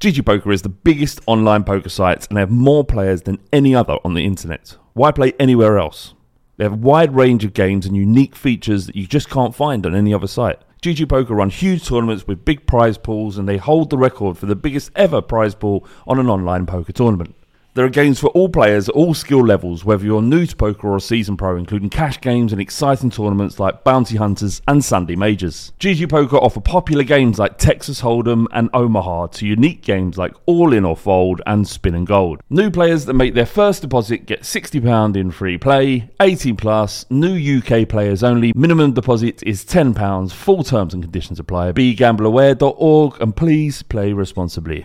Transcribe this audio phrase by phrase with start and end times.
[0.00, 3.74] GG Poker is the biggest online poker site and they have more players than any
[3.74, 4.76] other on the internet.
[4.92, 6.14] Why play anywhere else?
[6.56, 9.84] They have a wide range of games and unique features that you just can't find
[9.84, 10.60] on any other site.
[10.82, 14.46] GG Poker run huge tournaments with big prize pools and they hold the record for
[14.46, 17.34] the biggest ever prize pool on an online poker tournament.
[17.78, 20.88] There are games for all players at all skill levels, whether you're new to poker
[20.88, 25.14] or a season pro, including cash games and exciting tournaments like Bounty Hunters and Sunday
[25.14, 25.72] Majors.
[25.78, 30.72] GG Poker offer popular games like Texas Hold'em and Omaha to unique games like All
[30.72, 32.40] In or Fold and Spin and Gold.
[32.50, 37.58] New players that make their first deposit get £60 in free play, 18 plus, new
[37.58, 41.70] UK players only, minimum deposit is £10, full terms and conditions apply.
[41.70, 44.84] BeGambleAware.org and please play responsibly.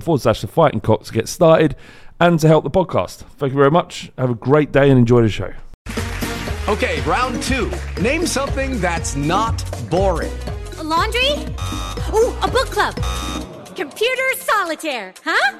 [0.00, 1.76] forward slash the fighting cock to get started
[2.20, 3.24] and to help the podcast.
[3.38, 4.12] Thank you very much.
[4.18, 5.52] Have a great day and enjoy the show.
[6.68, 7.70] Okay, round two.
[8.00, 9.58] Name something that's not
[9.90, 10.32] boring.
[10.78, 11.32] A laundry?
[12.14, 12.94] Ooh, a book club.
[13.74, 15.58] Computer solitaire, huh?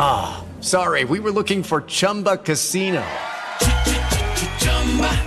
[0.00, 3.04] Ah, oh, sorry, we were looking for Chumba Casino.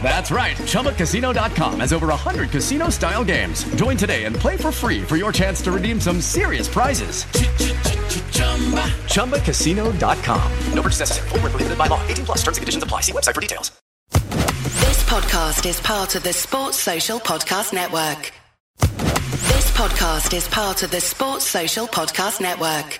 [0.04, 0.58] That's right.
[0.58, 3.64] ChumbaCasino.com has over 100 casino style games.
[3.76, 7.24] Join today and play for free for your chance to redeem some serious prizes.
[9.14, 10.52] ChumbaCasino.com.
[10.74, 11.30] No purchase necessary.
[11.30, 12.06] Full prohibited by law.
[12.08, 13.02] 18 plus terms and conditions apply.
[13.02, 13.72] See website for details.
[14.12, 18.32] This podcast is part of the Sports Social Podcast Network.
[18.80, 23.00] This podcast is part of the Sports Social Podcast Network.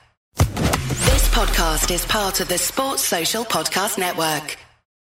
[0.37, 4.57] This podcast is part of the Sports Social Podcast Network.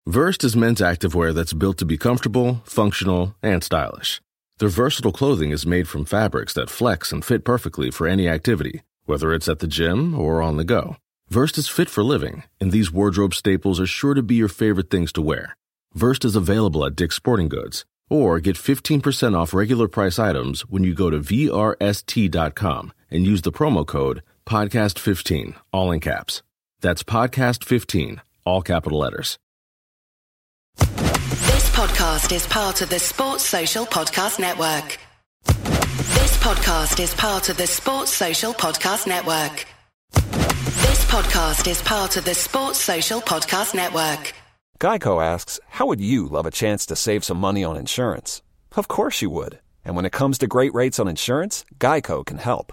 [0.07, 4.21] Versed is men's activewear that's built to be comfortable, functional, and stylish.
[4.59, 8.83] Their versatile clothing is made from fabrics that flex and fit perfectly for any activity,
[9.05, 10.97] whether it's at the gym or on the go.
[11.29, 14.91] Versed is fit for living, and these wardrobe staples are sure to be your favorite
[14.91, 15.57] things to wear.
[15.95, 20.83] Versed is available at Dick's Sporting Goods, or get 15% off regular price items when
[20.83, 26.43] you go to vrst.com and use the promo code podcast15, all in caps.
[26.81, 29.39] That's podcast15, all capital letters.
[30.77, 34.99] This podcast is part of the Sports Social Podcast Network.
[35.45, 39.67] This podcast is part of the Sports Social Podcast Network.
[40.15, 44.35] This podcast is part of the Sports Social Podcast Network.
[44.81, 48.43] Geico asks, How would you love a chance to save some money on insurance?
[48.75, 49.61] Of course you would.
[49.85, 52.73] And when it comes to great rates on insurance, Geico can help.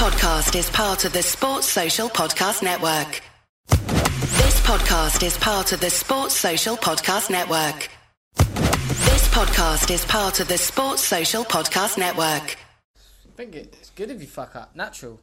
[0.00, 3.20] This podcast is part of the Sports Social Podcast Network.
[3.68, 7.90] This podcast is part of the Sports Social Podcast Network.
[8.34, 12.56] This podcast is part of the Sports Social Podcast Network.
[12.96, 14.74] I think it's good if you fuck up.
[14.74, 15.20] Natural.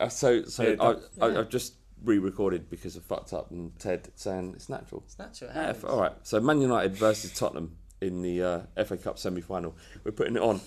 [0.00, 3.78] Uh, So, so Yeah, I, that- I, I've just re-recorded because I fucked up and
[3.78, 5.02] Ted saying it's natural.
[5.04, 5.50] It's natural.
[5.50, 5.84] It Yeah, happens.
[5.84, 6.12] all right.
[6.22, 9.76] So Man United versus Tottenham in the uh, FA Cup semi-final.
[10.04, 10.62] We're putting it on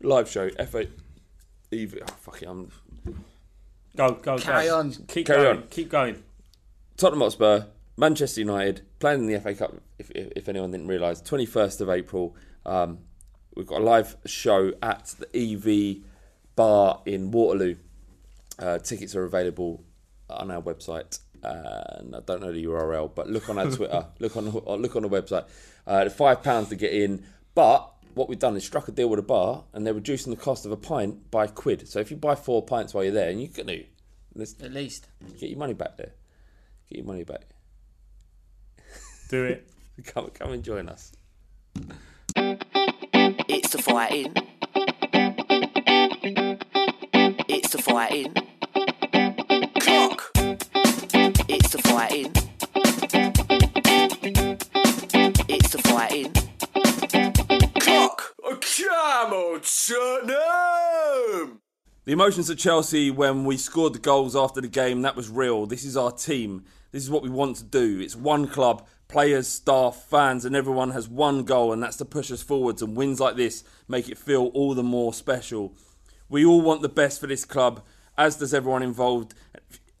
[0.00, 0.48] live show.
[0.50, 0.86] FA.
[1.70, 2.46] Eve, oh, fuck it.
[2.48, 2.70] I'm
[3.96, 4.78] Go, go, Carry go.
[4.78, 4.92] on.
[5.08, 5.56] Keep Carry going.
[5.58, 5.62] on.
[5.70, 6.22] Keep going.
[6.96, 7.64] Tottenham Hotspur,
[7.96, 9.74] Manchester United playing in the FA Cup.
[9.98, 12.36] If, if, if anyone didn't realise, twenty first of April.
[12.64, 12.98] Um,
[13.56, 15.26] we've got a live show at the
[15.96, 16.04] EV
[16.54, 17.76] bar in Waterloo.
[18.58, 19.82] Uh, tickets are available
[20.30, 24.36] on our website, and I don't know the URL, but look on our Twitter, look
[24.36, 25.46] on look on the website.
[25.86, 27.24] Uh, five pounds to get in,
[27.54, 30.40] but what we've done is struck a deal with a bar, and they're reducing the
[30.40, 31.88] cost of a pint by a quid.
[31.88, 33.84] So if you buy four pints while you're there, and you can do,
[34.34, 35.08] let's At least.
[35.38, 36.12] get your money back there.
[36.88, 37.42] Get your money back.
[39.28, 39.68] Do it.
[40.06, 41.10] Come, come and join us.
[42.36, 44.32] It's the fighting.
[47.48, 48.32] It's the fighting.
[49.80, 50.30] Clock.
[51.48, 52.32] It's the fighting.
[55.48, 56.32] It's the fighting.
[56.32, 56.37] Clock.
[59.88, 60.36] Tottenham.
[62.04, 65.66] The emotions at Chelsea when we scored the goals after the game, that was real.
[65.66, 66.64] This is our team.
[66.92, 67.98] This is what we want to do.
[68.00, 72.30] It's one club, players, staff, fans, and everyone has one goal, and that's to push
[72.30, 72.80] us forwards.
[72.80, 75.74] And wins like this make it feel all the more special.
[76.28, 77.82] We all want the best for this club,
[78.16, 79.34] as does everyone involved.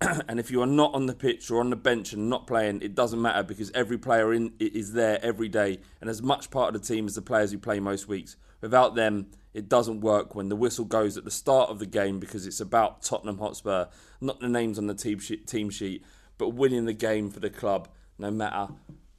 [0.00, 2.80] and if you are not on the pitch or on the bench and not playing,
[2.82, 6.72] it doesn't matter because every player in is there every day and as much part
[6.72, 8.36] of the team as the players who play most weeks.
[8.60, 12.18] Without them, it doesn't work when the whistle goes at the start of the game
[12.20, 13.86] because it's about Tottenham Hotspur,
[14.20, 16.04] not the names on the team sheet, team sheet
[16.38, 18.72] but winning the game for the club, no matter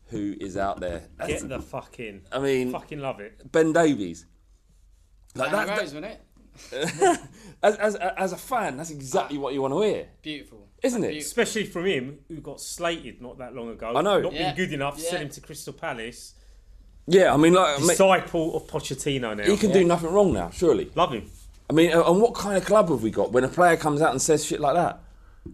[0.07, 1.03] who is out there.
[1.17, 2.21] That's- Get the fuck in.
[2.31, 3.51] I mean, Fucking love it.
[3.51, 4.25] Ben Davies.
[5.35, 6.21] Like Danny that, Rose, wasn't it?
[7.63, 10.67] as, as, as a fan, that's exactly what you want to hear, Beautiful.
[10.81, 11.09] isn't it?
[11.09, 11.27] Beautiful.
[11.27, 13.93] Especially from him, who got slated not that long ago.
[13.95, 14.21] I know.
[14.21, 14.53] Not Yeah.
[14.53, 14.97] been good enough.
[14.97, 15.09] Yeah.
[15.09, 16.33] Sent him to Crystal Palace.
[17.07, 19.43] Yeah, I mean, like, mate, Disciple of Pochettino now.
[19.43, 20.91] he can do nothing wrong now, surely.
[20.95, 21.29] Love him.
[21.69, 24.01] I mean, uh, and what kind of club have we got when a player comes
[24.01, 25.01] out and says shit like that?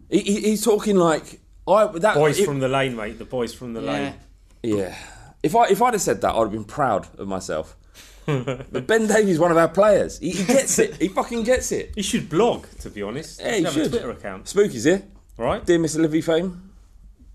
[0.10, 3.18] He, he, he's talking like I that Boys if- from the lane, mate.
[3.20, 3.92] The boys from the Yeah.
[3.92, 4.14] lane.
[4.64, 4.96] yeah.
[5.44, 7.76] If I if I'd have said that, I'd have been proud of myself.
[8.26, 10.96] but Ben Davies, one of our players, he, he gets it.
[10.96, 11.92] He fucking gets it.
[11.96, 13.40] He should blog, to be honest.
[13.40, 13.86] Yeah, he should have should.
[13.86, 14.46] a Twitter account.
[14.48, 15.04] Spooky's here,
[15.38, 15.64] Right?
[15.64, 16.00] dear Mr.
[16.02, 16.72] Levy fame,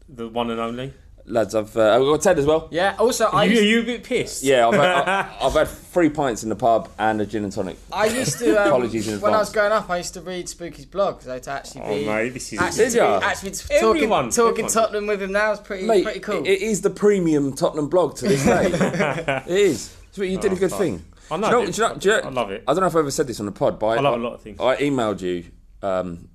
[0.08, 0.92] The one and only.
[1.30, 1.54] Lads.
[1.54, 2.68] I've uh, I've got Ted as well.
[2.70, 2.96] Yeah.
[2.98, 4.42] Also, I Are you, used, are you a bit pissed?
[4.42, 7.52] Yeah, I've had, I, I've had three pints in the pub and a gin and
[7.52, 7.76] tonic.
[7.92, 8.60] I used to.
[8.60, 11.22] Um, Apologies in when I was growing up, I used to read Spooky's blog.
[11.22, 12.06] So to actually Oh, be.
[12.06, 14.72] mate, this is- actually, Did to be, actually to Everyone, talking, talking everyone.
[14.72, 16.44] Tottenham with him now is pretty Mate, pretty cool.
[16.44, 18.66] it- it is the premium Tottenham blog to this day.
[19.46, 19.96] it is.
[20.12, 20.80] So you did a good fuck.
[20.80, 21.04] thing.
[21.30, 21.74] I know, Do you dude.
[21.76, 22.64] do you do you I love it.
[22.66, 24.22] I don't know if I've ever said this on the pod, but I love a
[24.22, 24.58] lot of things.
[24.60, 25.44] I emailed you
[25.80, 26.28] um,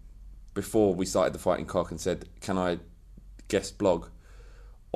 [0.53, 2.79] before we started the fighting cock and said, "Can I
[3.49, 4.07] guest blog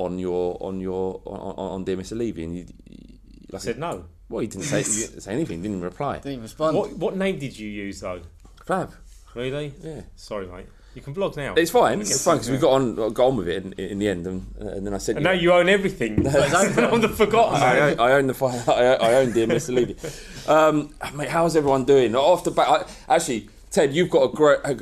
[0.06, 2.18] on your on your on, on, on Dear Mr.
[2.18, 3.08] Levy?" And you, you
[3.52, 4.06] I like, said no.
[4.30, 5.62] Well, he didn't say, he didn't say anything.
[5.62, 6.16] Didn't even reply.
[6.18, 6.78] Didn't even respond.
[6.78, 8.22] What what name did you use though?
[8.66, 8.94] Fab.
[9.36, 9.74] Really?
[9.84, 10.02] Yeah.
[10.16, 10.68] Sorry, mate.
[10.96, 11.54] You can blog now.
[11.56, 12.02] It's fine.
[12.02, 14.56] It's fine because we got on got on with it in, in the end, and,
[14.58, 16.26] and then I said, And now you own everything.
[16.28, 17.56] I'm the forgotten.
[17.62, 17.92] I, man.
[17.94, 19.74] own- I own the fi- I, I own dear Mr.
[19.74, 19.96] Levy.
[20.48, 22.16] Um, mate, how's everyone doing?
[22.16, 22.68] Off the back,
[23.08, 24.80] I, actually, Ted, you've got a great a,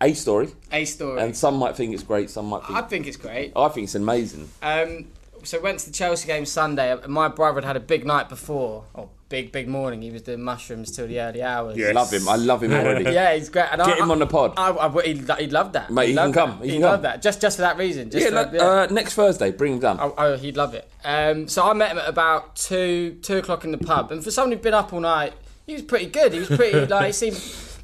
[0.00, 1.20] a story, A story.
[1.20, 3.52] and some might think it's great, some might think I think it's great.
[3.54, 4.48] I think it's amazing.
[4.62, 5.06] Um,
[5.42, 6.94] so went to the Chelsea game Sunday.
[7.06, 10.02] My brother had had a big night before, or big big morning.
[10.02, 11.78] He was doing mushrooms till the early hours.
[11.78, 11.94] Yes.
[11.94, 12.28] Love him.
[12.28, 13.04] I love him already.
[13.12, 13.68] Yeah, he's great.
[13.72, 14.52] And Get I, him on the pod.
[14.58, 15.90] I, I, I, he'd, he'd love that.
[15.90, 16.50] Mate, he'd he can come.
[16.58, 16.64] that.
[16.64, 17.02] He He'd can love come.
[17.02, 17.22] that.
[17.22, 18.10] Just just for that reason.
[18.10, 18.62] Just yeah, for, like, yeah.
[18.62, 19.98] Uh, next Thursday, bring him down.
[20.00, 20.90] Oh, oh, he'd love it.
[21.04, 24.30] Um, so I met him at about two two o'clock in the pub, and for
[24.30, 25.32] someone who'd been up all night,
[25.66, 26.32] he was pretty good.
[26.34, 27.36] He was pretty like he seemed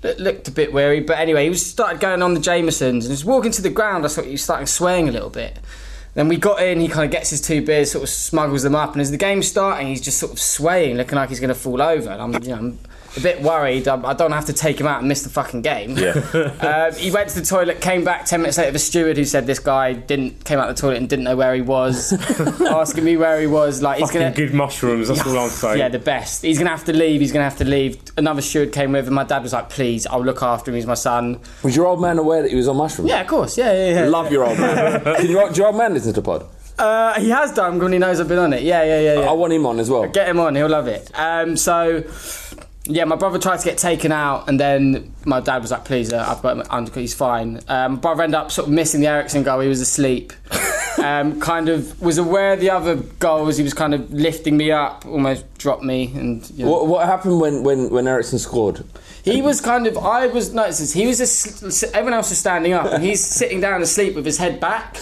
[0.02, 3.24] looked- a bit weary, but anyway, he was started going on the Jamesons and was
[3.24, 4.04] walking to the ground.
[4.04, 5.58] I thought he was starting swaying a little bit.
[6.14, 6.80] Then we got in.
[6.80, 9.18] He kind of gets his two beers, sort of smuggles them up, and as the
[9.18, 12.08] game's starting, he's just sort of swaying, looking like he's going to fall over.
[12.10, 12.78] And I'm, you know, I'm
[13.16, 13.88] a bit worried.
[13.88, 15.96] I, I don't have to take him out and miss the fucking game.
[15.96, 16.14] Yeah.
[16.66, 18.70] Um, he went to the toilet, came back ten minutes later.
[18.72, 21.36] The steward who said this guy didn't came out of the toilet and didn't know
[21.36, 22.12] where he was,
[22.60, 23.82] asking me where he was.
[23.82, 25.08] Like he's Fucking gonna, good mushrooms.
[25.08, 25.78] That's all I'm saying.
[25.78, 26.42] yeah, the best.
[26.42, 27.20] He's gonna have to leave.
[27.20, 27.98] He's gonna have to leave.
[28.16, 30.76] Another steward came with, and my dad was like, "Please, I'll look after him.
[30.76, 33.10] He's my son." Was your old man aware that he was on mushrooms?
[33.10, 33.56] Yeah, of course.
[33.56, 34.08] Yeah, yeah, yeah.
[34.08, 35.04] Love your old man.
[35.20, 36.46] Did your, did your old man listen to the pod?
[36.78, 38.62] Uh, he has done when he knows I've been on it.
[38.62, 39.20] Yeah, yeah, yeah.
[39.20, 39.30] yeah.
[39.30, 40.06] I want him on as well.
[40.08, 41.10] Get him on, he'll love it.
[41.14, 42.02] Um, so,
[42.88, 46.12] yeah, my brother tried to get taken out, and then my dad was like, please,
[46.12, 47.60] uh, I've got him under, he's fine.
[47.68, 50.32] Um, my brother ended up sort of missing the Eriksen goal, he was asleep.
[51.02, 54.70] um, kind of was aware of the other goals, he was kind of lifting me
[54.70, 56.12] up, almost dropped me.
[56.14, 56.70] and you know.
[56.70, 58.84] What, what happened when, when, when Eriksen scored?
[59.26, 59.98] He was kind of.
[59.98, 61.00] I was noticing.
[61.00, 61.82] He was just.
[61.86, 64.96] Everyone else was standing up, and he's sitting down asleep with his head back.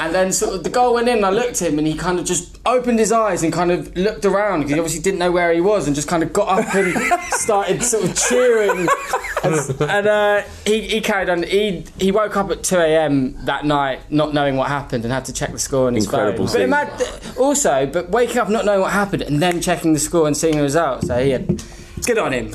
[0.00, 1.18] And then sort of the goal went in.
[1.18, 3.70] And I looked at him, and he kind of just opened his eyes and kind
[3.70, 6.32] of looked around because he obviously didn't know where he was, and just kind of
[6.32, 6.96] got up and
[7.34, 8.88] started sort of cheering.
[9.44, 11.42] And, and uh, he, he carried on.
[11.42, 13.36] He he woke up at two a.m.
[13.44, 16.46] that night, not knowing what happened, and had to check the score on his Incredible
[16.46, 16.70] phone.
[16.70, 17.08] But scene.
[17.12, 20.34] imagine, also, but waking up not knowing what happened, and then checking the score and
[20.34, 21.08] seeing the results.
[21.08, 21.42] So yeah,
[22.06, 22.54] good on him.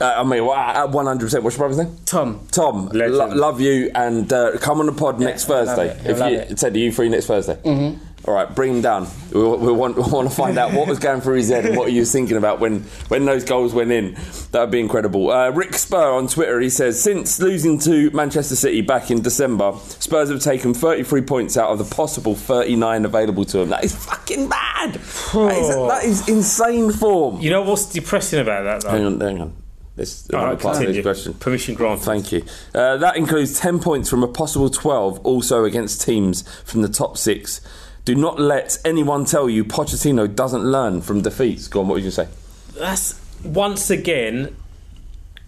[0.00, 1.42] Uh, I mean, at 100%.
[1.42, 1.96] What's your brother's name?
[2.04, 2.46] Tom.
[2.50, 5.88] Tom, lo- love you and uh, come on the pod next love Thursday.
[5.88, 6.10] it.
[6.10, 6.58] If love you it.
[6.58, 7.54] said, are you free next Thursday?
[7.56, 8.02] Mm-hmm.
[8.28, 9.06] All right, bring him down.
[9.32, 11.76] We, we, want, we want to find out what was going through his head and
[11.76, 14.14] what he was thinking about when, when those goals went in.
[14.50, 15.30] That would be incredible.
[15.30, 19.72] Uh, Rick Spur on Twitter, he says, since losing to Manchester City back in December,
[19.76, 23.68] Spurs have taken 33 points out of the possible 39 available to them.
[23.68, 24.94] That is fucking bad.
[24.94, 27.40] That is, that is insane form.
[27.40, 28.90] You know what's depressing about that, though?
[28.90, 29.56] Hang on, hang on.
[29.96, 31.02] This All right, another part of continue.
[31.02, 31.34] this question.
[31.34, 32.04] Permission granted.
[32.04, 32.44] Thank you.
[32.74, 37.16] Uh, that includes 10 points from a possible 12, also against teams from the top
[37.16, 37.60] six.
[38.04, 41.66] Do not let anyone tell you Pochettino doesn't learn from defeats.
[41.66, 42.78] Go on, what were you going to say?
[42.78, 44.54] That's once again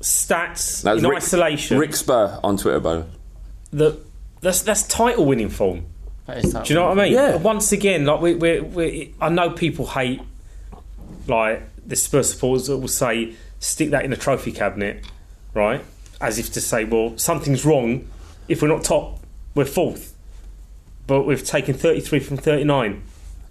[0.00, 1.78] stats That in Rick- isolation.
[1.78, 3.07] Rick Spur on Twitter, by the way.
[3.73, 3.99] that
[4.40, 5.85] that's that's title winning form.
[6.26, 7.12] That is Do you know what I mean?
[7.12, 7.37] Yeah.
[7.37, 10.21] Once again, like we, we, we, I know people hate
[11.26, 15.05] like the Spurs supporters that will say stick that in a trophy cabinet,
[15.55, 15.85] right?
[16.21, 18.09] As if to say, well, something's wrong.
[18.49, 19.21] If we're not top,
[19.55, 20.15] we're fourth.
[21.07, 23.03] But we've taken 33 from 39.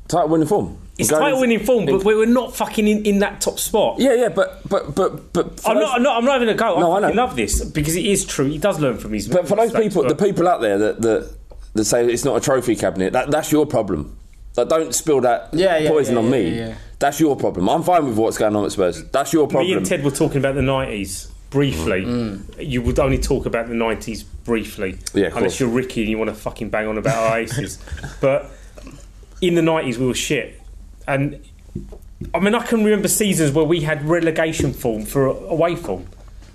[0.08, 0.78] Title winning form.
[0.98, 4.00] It's title winning form, but we're not fucking in, in that top spot.
[4.00, 6.18] Yeah, yeah, but but but but I'm not, I'm not.
[6.18, 6.80] I'm not having a go.
[6.80, 8.46] No, I I love this because it is true.
[8.46, 9.28] He does learn from his.
[9.28, 11.36] But for those people, the people out there that, that
[11.74, 14.18] that say it's not a trophy cabinet, that, that's your problem.
[14.58, 16.50] Like, don't spill that Yeah, yeah, poison yeah, on me.
[16.50, 16.76] yeah, yeah.
[17.00, 17.70] That's your problem.
[17.70, 19.04] I'm fine with what's going on at Spurs.
[19.12, 19.70] That's your problem.
[19.70, 22.02] Me and Ted were talking about the 90s briefly.
[22.04, 22.42] Mm.
[22.68, 24.98] You would only talk about the 90s briefly.
[25.14, 25.60] Yeah, of Unless course.
[25.60, 27.78] you're Ricky and you want to fucking bang on about our aces.
[28.20, 28.50] but
[29.42, 30.60] in the 90s, we were shit.
[31.08, 31.40] And
[32.34, 36.08] I mean, I can remember seasons where we had relegation form for away form.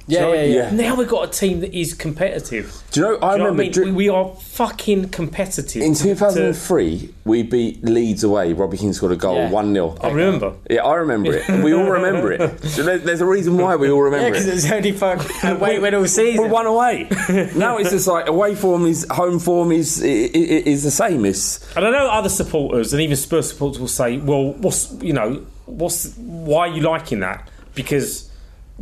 [0.09, 0.71] Do you Yeah, yeah, yeah.
[0.71, 2.83] Now we've got a team that is competitive.
[2.91, 3.13] Do you know?
[3.13, 3.73] I Do you know what remember I mean?
[3.73, 5.83] dri- we, we are fucking competitive.
[5.83, 8.53] in to- 2003 we beat Leeds away.
[8.53, 9.51] Robbie Keane scored a goal, Yeah.
[9.51, 10.55] one 0 I remember.
[10.69, 11.49] Yeah, I remember it.
[11.65, 12.43] We all remember it.
[12.73, 14.55] So there's a reason why we all Yeah, remember because it.
[14.55, 16.43] it's only for away win all season.
[16.43, 17.09] We won away.
[17.55, 21.25] now it's just like away form is home form is i- i- is the same.
[21.25, 25.13] It's And I know other supporters and even Spurs supporters will say, "Well, what's you
[25.13, 27.49] know, what's why are you liking that?
[27.75, 28.29] Because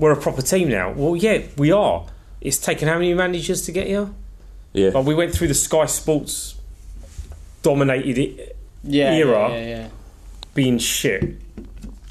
[0.00, 2.06] we're a proper team now." Well, yeah, we are.
[2.40, 4.08] It's taken how many managers to get here?
[4.72, 4.90] yeah.
[4.90, 6.54] Like we went through the Sky Sports
[7.62, 9.88] dominated it, yeah, era Yeah, yeah, yeah.
[10.54, 11.22] being shit,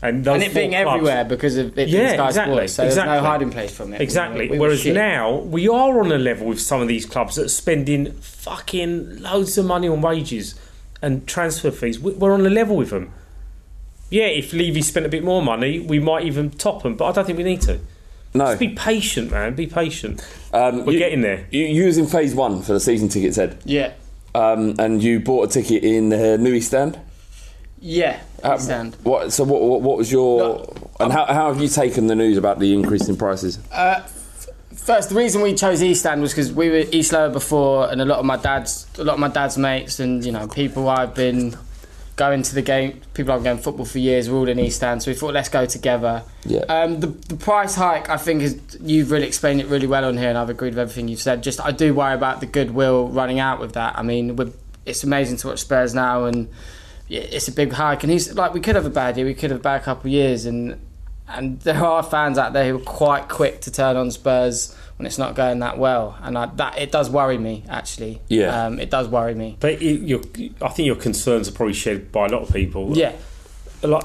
[0.02, 2.74] and those And it being clubs- everywhere because of it Yeah, being Sky exactly, Sports,
[2.74, 3.12] so exactly.
[3.12, 4.02] there's no hiding place from it.
[4.02, 4.50] Exactly.
[4.50, 4.94] We were Whereas shit.
[4.94, 9.22] now we are on a level with some of these clubs that are spending fucking
[9.22, 10.56] loads of money on wages
[11.02, 12.00] and transfer fees.
[12.00, 13.12] We're on a level with them.
[14.10, 17.12] Yeah, if Levy spent a bit more money, we might even top them, but I
[17.12, 17.80] don't think we need to.
[18.34, 18.46] no.
[18.48, 19.54] Just be patient, man.
[19.56, 20.26] Be patient.
[20.54, 21.46] Um, We're you- getting there.
[21.52, 23.94] You, you was in phase one for the season tickets, Ed, Yeah,
[24.36, 27.00] um, and you bought a ticket in the New East Stand.
[27.80, 28.20] yeah.
[28.42, 28.96] Uh, Stand.
[29.04, 29.34] What?
[29.34, 29.62] So what?
[29.62, 30.40] What, what was your?
[30.40, 33.60] No, and how, how have you taken the news about the increase in prices?
[34.76, 38.02] First, the reason we chose East Stand was because we were East Lower before, and
[38.02, 40.88] a lot of my dad's, a lot of my dad's mates, and you know, people
[40.90, 41.58] I've been
[42.20, 45.02] going to the game, people been going football for years, We're all in East Stand.
[45.02, 46.22] So we thought, let's go together.
[46.44, 46.66] Yeah.
[46.68, 50.18] Um, the, the price hike, I think, is you've really explained it really well on
[50.18, 51.42] here, and I've agreed with everything you've said.
[51.42, 53.98] Just I do worry about the goodwill running out with that.
[53.98, 54.52] I mean, we're,
[54.86, 56.50] it's amazing to watch Spurs now, and
[57.08, 58.04] it's a big hike.
[58.04, 60.10] And he's like, we could have a bad year, we could have a bad couple
[60.10, 60.78] of years, and
[61.30, 65.06] and there are fans out there who are quite quick to turn on Spurs when
[65.06, 68.22] it's not going that well, and I, that it does worry me actually.
[68.28, 68.66] Yeah.
[68.66, 69.56] um, it does worry me.
[69.60, 70.20] But it, your,
[70.62, 72.98] I think your concerns are probably shared by a lot of people.
[72.98, 73.14] Yeah,
[73.82, 74.04] Like,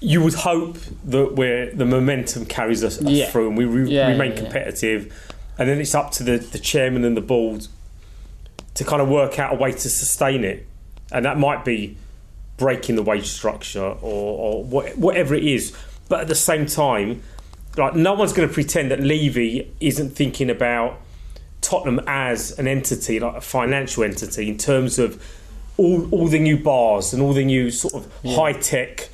[0.00, 3.30] you would hope that we're, the momentum carries us, us Yeah.
[3.30, 4.42] through and we re- Yeah, remain yeah, yeah.
[4.42, 5.32] competitive.
[5.58, 7.66] And then it's up to the, the chairman and the board
[8.74, 10.66] to kind of work out a way to sustain it.
[11.12, 11.96] And that might be
[12.60, 15.74] breaking the wage structure or, or what, whatever it is.
[16.08, 17.22] But at the same time,
[17.76, 21.00] like no one's going to pretend that Levy isn't thinking about
[21.62, 25.20] Tottenham as an entity, like a financial entity, in terms of
[25.76, 29.08] all all the new bars and all the new sort of high tech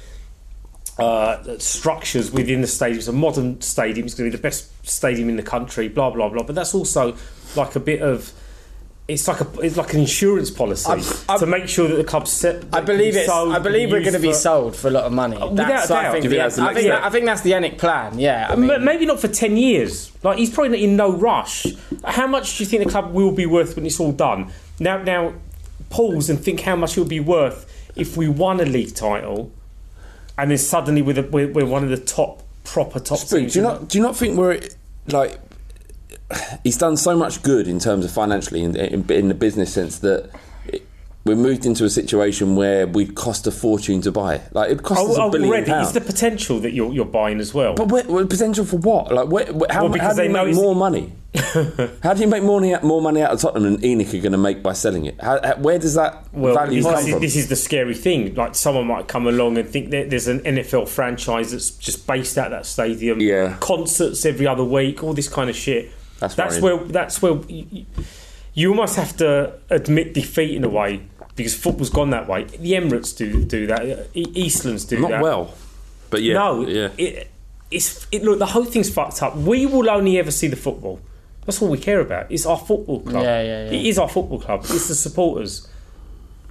[0.98, 2.98] uh, structures within the stadium.
[2.98, 4.06] It's a modern stadium.
[4.06, 5.88] It's going to be the best stadium in the country.
[5.88, 6.42] Blah blah blah.
[6.42, 7.16] But that's also
[7.54, 8.32] like a bit of.
[9.08, 10.90] It's like a it's like an insurance policy
[11.38, 12.64] to make sure that the club's set.
[12.72, 13.28] I believe it's.
[13.28, 15.36] I believe we're going to be sold for a lot of money.
[15.36, 16.12] Uh, without That's, a I doubt.
[16.12, 18.18] think, the, that's the I, think that, I think that's the ENIC plan.
[18.18, 20.10] Yeah, I M- mean, maybe not for 10 years.
[20.24, 21.66] Like he's probably in no rush.
[22.04, 24.50] How much do you think the club will be worth when it's all done?
[24.80, 25.34] Now, now,
[25.88, 29.52] pause and think how much it would be worth if we won a league title,
[30.36, 33.52] and then suddenly we're, the, we're, we're one of the top proper top Spook, teams.
[33.52, 34.60] do you not do you not think we're
[35.06, 35.38] like
[36.64, 39.98] he's done so much good in terms of financially in, in, in the business sense
[40.00, 40.30] that
[40.66, 40.86] it,
[41.24, 44.40] we moved into a situation where we'd cost a fortune to buy.
[44.52, 45.88] Like it cost Oh, us a oh, billion already, pounds.
[45.94, 47.74] it's the potential that you're, you're buying as well.
[47.74, 49.12] But where, potential for what?
[49.12, 51.12] Like, where, how, Well, because how do they know make more money?
[52.02, 54.32] how do you make more money, more money out of Tottenham than ENIC are going
[54.32, 55.20] to make by selling it?
[55.20, 57.20] How, where does that Well, value this, come is, from?
[57.20, 58.34] this is the scary thing.
[58.34, 62.38] Like someone might come along and think that there's an NFL franchise that's just based
[62.38, 63.20] out that stadium.
[63.20, 63.56] Yeah.
[63.60, 65.90] concerts every other week, all this kind of shit.
[66.18, 67.84] That's that's where that's where you,
[68.54, 71.02] you almost have to admit defeat in a way
[71.34, 72.44] because football's gone that way.
[72.44, 74.12] The Emirates do do that.
[74.14, 75.22] Eastlands do Not that.
[75.22, 75.54] well,
[76.08, 76.88] but yeah, no, yeah.
[76.96, 77.30] It,
[77.70, 79.36] it's it, look the whole thing's fucked up.
[79.36, 81.00] We will only ever see the football.
[81.46, 82.30] That's all we care about.
[82.30, 83.22] It's our football club.
[83.22, 83.70] Yeah, yeah, yeah.
[83.78, 84.60] It is our football club.
[84.68, 85.68] It's the supporters.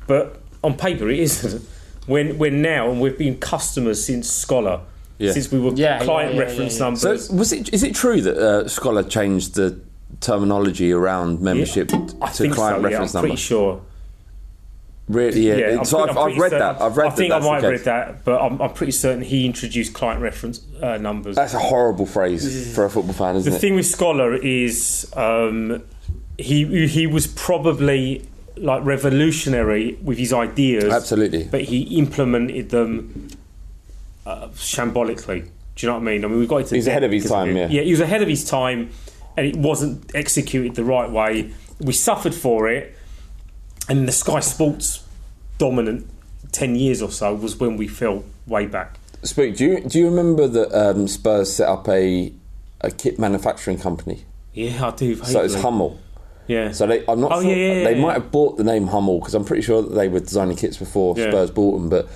[0.08, 1.68] But on paper, it isn't.
[2.08, 4.82] When we're now and we've been customers since Scholar,
[5.18, 5.32] Yeah.
[5.34, 6.92] since we were Yeah, client yeah, yeah, reference yeah, yeah.
[6.92, 7.28] numbers.
[7.28, 7.74] So was it?
[7.74, 9.80] Is it true that uh, Scholar changed the
[10.22, 12.62] terminology around membership I to client so.
[12.70, 13.28] Yeah, I'm reference number?
[13.28, 13.82] pretty sure.
[15.08, 15.48] Really?
[15.48, 15.78] Yeah.
[15.80, 16.82] I'm so pretty- I've, I'm I've read certain- that.
[16.82, 17.42] I've read I think that.
[17.42, 20.98] I might have read that, but I'm, I'm pretty certain he introduced client reference uh,
[20.98, 21.36] numbers.
[21.36, 23.60] That's a horrible phrase for a football fan, isn't the it?
[23.60, 25.84] thing with Scholar is um,
[26.40, 30.86] he he was probably like revolutionary with his ideas.
[30.86, 31.44] Absolutely.
[31.44, 33.28] But he implemented them
[34.26, 35.50] uh, shambolically.
[35.76, 36.26] Do you know what I mean?
[36.26, 37.70] I mean, we've got into He's ahead of his time, it.
[37.70, 37.80] yeah.
[37.80, 38.90] Yeah, he was ahead of his time,
[39.38, 41.54] and it wasn't executed the right way.
[41.82, 42.95] We suffered for it,
[43.90, 45.04] and the Sky Sports
[45.58, 46.10] dominant
[46.52, 48.98] ten years or so was when we fell way back.
[49.24, 52.32] Spook, do you do you remember that um, Spurs set up a
[52.82, 54.26] a kit manufacturing company?
[54.54, 55.16] Yeah, I do.
[55.24, 55.56] So it's.
[55.56, 56.00] Hummel.
[56.48, 56.72] Yeah.
[56.74, 57.50] So they, I'm not Oh, sure.
[57.50, 59.96] yeah, yeah, they yeah, might have bought the name Hummel because I'm pretty sure that
[59.96, 61.16] they were designing kits before.
[61.18, 61.90] Spurs bought them.
[61.90, 62.08] But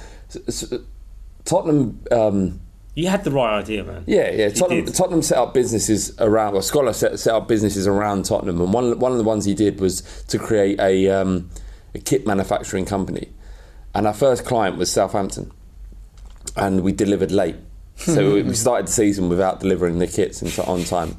[1.46, 2.04] Tottenham.
[2.12, 2.60] Um,
[3.00, 4.04] You had the right idea, man.
[4.08, 4.50] Yeah, yeah.
[4.50, 4.86] Tottenham.
[4.88, 9.00] Tottenham set up businesses around, or Scholar set, set up businesses around Tottenham, and one
[9.00, 11.50] one of the ones he did was to create a um,
[11.96, 13.30] a kit manufacturing company.
[13.96, 15.52] And our first client was Southampton,
[16.56, 17.56] and we delivered late,
[17.96, 21.16] so we- we started the season without delivering the kits in, on time.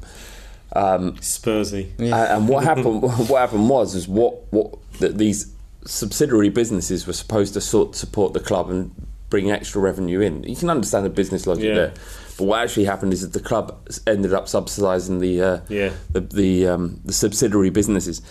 [0.73, 1.89] Um, Spursy.
[1.99, 3.01] and, and what happened?
[3.29, 5.53] What happened was is what what that these
[5.85, 8.91] subsidiary businesses were supposed to sort support the club and
[9.31, 10.43] bring extra revenue in.
[10.43, 11.73] You can understand the business logic Yeah.
[11.73, 11.93] there,
[12.37, 15.89] but what actually happened is that the club ended up subsidising the uh, Yeah.
[16.11, 18.21] the the, um, the subsidiary businesses.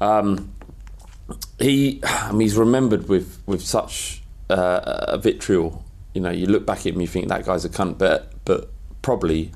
[0.00, 0.52] Um,
[1.58, 5.84] he, I mean, he's remembered with with such uh, a vitriol.
[6.14, 8.68] You know, you look back at him, you think that guy's a cunt, but but
[9.02, 9.52] probably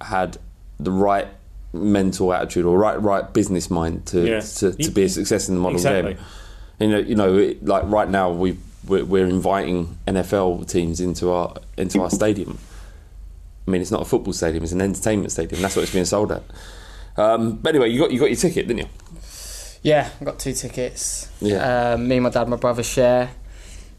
[0.00, 0.38] had
[0.80, 1.28] the right
[1.72, 4.40] mental attitude or right right business mind to Yeah.
[4.40, 6.14] to, to be a success in the modern Exactly.
[6.14, 6.22] game.
[6.80, 11.30] You know, you know, it, like right now we we're, we're inviting NFL teams into
[11.32, 12.58] our into our stadium.
[13.66, 15.60] I mean, it's not a football stadium; it's an entertainment stadium.
[15.62, 16.42] That's what it's being sold at.
[17.16, 18.88] Um, but anyway, you got you got your ticket, didn't you?
[19.82, 21.28] Yeah, I got two tickets.
[21.40, 21.92] Yeah.
[21.94, 23.30] Um, me and my dad, and my brother share.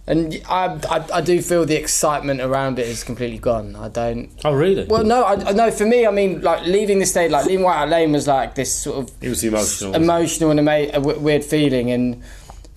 [0.09, 3.75] And I, I, I do feel the excitement around it is completely gone.
[3.75, 4.29] I don't.
[4.45, 4.85] Oh, really?
[4.85, 5.69] Well, no, I, I- no.
[5.69, 8.55] For me, I mean, like leaving the state, like leaving White Hart Lane was like
[8.55, 9.95] this sort of It was emotional.
[9.95, 11.91] emotional and ama- a w- weird feeling.
[11.91, 12.23] And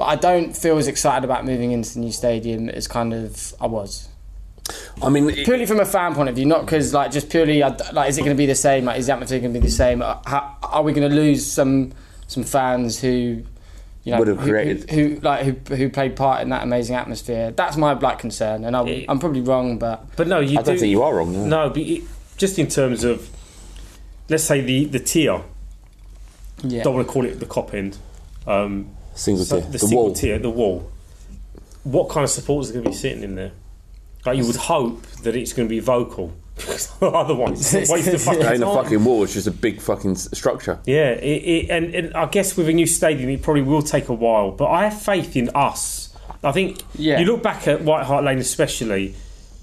[0.00, 3.52] but I don't feel as excited about moving into the new stadium as kind of
[3.60, 4.08] I was.
[5.02, 7.60] I mean, it- Purely from a fan point of view, not because like just purely
[7.60, 8.86] like is it going to be the same?
[8.86, 10.00] Like is the atmosphere going to be the same?
[10.00, 11.92] Uh, How, are we going to lose some
[12.28, 13.42] some fans who
[14.04, 16.62] you know Would have who- created- who, who like who, who played part in that
[16.62, 17.50] amazing atmosphere?
[17.50, 20.78] That's my black concern, and I, I'm probably wrong, but But no, you I don't
[20.78, 21.30] think you are wrong.
[21.34, 21.44] No.
[21.46, 22.04] No, but it,
[22.38, 23.28] just in terms of,
[24.30, 25.42] let's say the the tier.
[26.62, 26.84] yeah.
[26.84, 27.98] Don't want to call it the Kop end.
[28.46, 30.14] Um, Single so tier, the, the single wall.
[30.14, 30.90] tier, the wall.
[31.84, 33.52] What kind of supporters are going to be sitting in there?
[34.24, 36.32] Like you would hope that it's going to be vocal,
[37.02, 39.80] otherwise it's a waste of fucking It ain't a fucking wall; it's just a big
[39.80, 40.78] fucking structure.
[40.86, 44.08] Yeah, it, it, and, and I guess with a new stadium, it probably will take
[44.08, 44.50] a while.
[44.52, 46.14] But I have faith in us.
[46.42, 47.18] I think Yeah.
[47.20, 49.14] you look back at White Hart Lane, especially.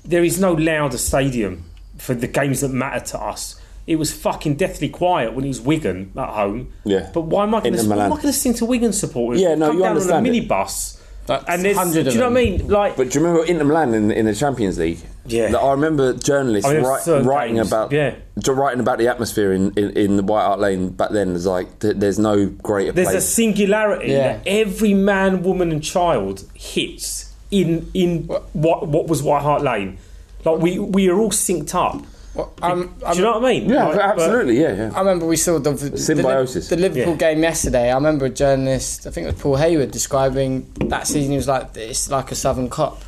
[0.06, 1.66] There is no louder stadium
[1.98, 5.62] for the games that matter to us it was fucking deathly quiet when he was
[5.62, 6.74] Wigan at home.
[6.84, 7.10] Yeah.
[7.14, 7.90] But why am I going Inter to?
[7.90, 9.42] Why am I to sing to Wigan supporters?
[9.42, 10.98] Yeah, no, Come you down understand on a minibus.
[11.28, 12.68] That's And there's, do 100 of you know what I mean?
[12.70, 15.00] Like, But do you remember Inter Milan in, in the Champions League?
[15.26, 15.54] Yeah.
[15.58, 18.16] I remember journalists I mean, write, writing games, about yeah.
[18.48, 21.36] writing about the atmosphere in, in, in the White Hart Lane back then.
[21.36, 24.38] It's like th- there's no greater there's a singularity Yeah.
[24.38, 28.24] that every man, woman, and child hits in in
[28.54, 29.98] what what was White Hart Lane.
[30.46, 32.06] Like we we are all synced up.
[32.38, 33.70] Well, I'm, Do you know what I mean?
[33.70, 34.60] yeah, Like, absolutely.
[34.62, 34.92] Yeah, yeah.
[34.96, 36.70] I remember we saw the, the, Symbiosis.
[36.70, 37.18] the, Liverpool Yeah.
[37.34, 37.90] game yesterday.
[37.92, 41.32] I remember a journalist, I think it was Paul Hayward, describing that season.
[41.32, 43.02] He was like, "It's like a Southern Cop."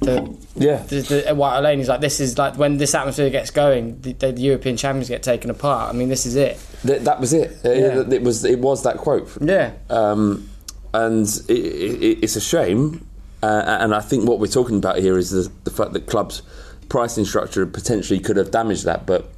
[0.00, 0.82] The, Yeah.
[0.88, 1.78] the, the at White Hart Lane.
[1.78, 5.22] He's like, "This is like when this atmosphere gets going, the, the European champions get
[5.22, 5.94] taken apart.
[5.94, 7.52] I mean, this is it." Th- that was it.
[7.64, 8.04] Uh, Yeah.
[8.10, 9.28] It was it was that quote.
[9.40, 9.70] Yeah.
[9.88, 10.48] um,
[10.92, 13.06] and it, it, it's a shame.
[13.42, 16.40] Uh, and I think what we're talking about here is the, the fact that clubs'
[16.88, 19.06] pricing structure potentially could have damaged that.
[19.06, 19.28] But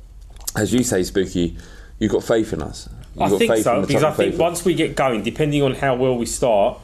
[0.54, 1.56] as you say, Spooky,
[1.98, 2.88] you've got faith in us.
[3.14, 4.44] You've I got think faith so in the because I think people.
[4.44, 6.78] once we get going, depending on how well we start,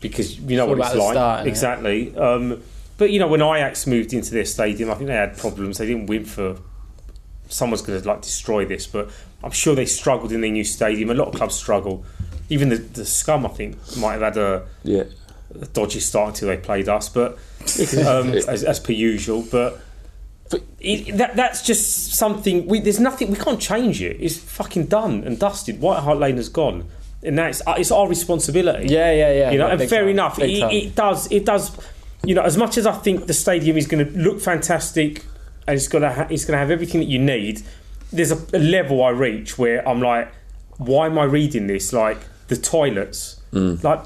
[0.00, 1.48] because you know It's what it's like start, innit?
[1.48, 2.16] exactly.
[2.16, 2.62] Um,
[2.98, 5.78] but you know when Ajax moved into their stadium, I think they had problems.
[5.78, 6.58] They didn't win for.
[7.48, 9.10] Someone's going to like destroy this, but
[9.44, 11.10] I'm sure they struggled in their new stadium.
[11.10, 12.04] A lot of clubs struggle.
[12.48, 15.04] Even the, the scum, I think, might have had a, yeah.
[15.60, 17.38] a dodgy start until they played us, but
[18.06, 19.44] um, as, as per usual.
[19.50, 19.80] But
[20.80, 22.66] it, that that's just something.
[22.66, 24.16] We, there's nothing we can't change it.
[24.20, 25.80] It's fucking done and dusted.
[25.80, 26.88] White Hart Lane has gone,
[27.22, 28.88] and now it's uh, it's our responsibility.
[28.88, 29.50] Yeah, yeah, yeah.
[29.50, 30.38] You know, Yeah, and fair time, enough.
[30.38, 31.30] It, it does.
[31.32, 31.76] It does.
[32.24, 35.24] You know, as much as I think the stadium is going to look fantastic
[35.66, 37.62] and it's going to ha- it's going to have everything that you need.
[38.12, 40.30] There's a, a level I reach where I'm like,
[40.76, 41.92] why am I reading this?
[41.92, 43.82] Like the toilets, Mm.
[43.82, 44.00] like.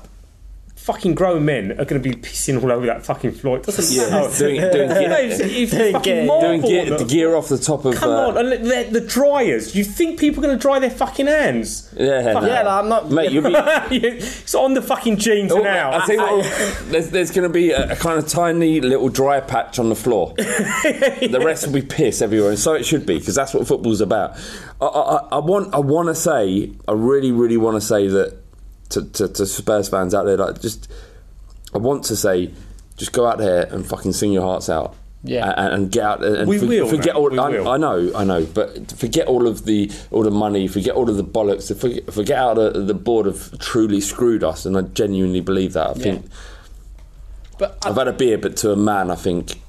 [0.86, 3.56] Fucking grown men are going to be pissing all over that fucking floor.
[3.56, 4.38] It doesn't Yeah, matter.
[4.38, 6.40] doing- doing- You know, it's- it's Doing fucking gear.
[6.40, 7.96] Doing gear, the- the gear off the top of.
[7.96, 9.74] Come uh, on, and the, the dryers.
[9.74, 11.88] You think people are going to dry their fucking hands?
[11.96, 12.48] Yeah, Fuck no.
[12.48, 13.10] Yeah, like, I'm not.
[13.10, 13.52] Mate, you'll be.
[13.96, 15.90] it's on the fucking jeans Oh, now.
[16.00, 19.08] I tell you what, there's, there's going to be a, a kind of tiny little
[19.08, 20.34] dry patch on the floor.
[20.36, 24.00] the rest will be piss everywhere, and so it should be because that's what football's
[24.00, 24.36] about.
[24.80, 28.38] I, I, I want, I want to say, I really, really want to say that
[28.90, 30.90] to, to, to Spurs fans out there, like just,
[31.74, 32.52] I want to say,
[32.96, 34.94] just go out there and fucking sing your hearts out.
[35.22, 35.52] Yeah.
[35.56, 37.30] and, and get out and We for- will, forget mate, all.
[37.30, 37.68] we I, will.
[37.68, 41.16] I know, I know, but forget all of the all the money, forget all of
[41.16, 45.40] the bollocks, forget, forget how the, the board have truly screwed us, and I genuinely
[45.40, 45.88] believe that.
[45.90, 46.26] I think
[47.58, 49.60] But I, I've had a beer, but to a man, I think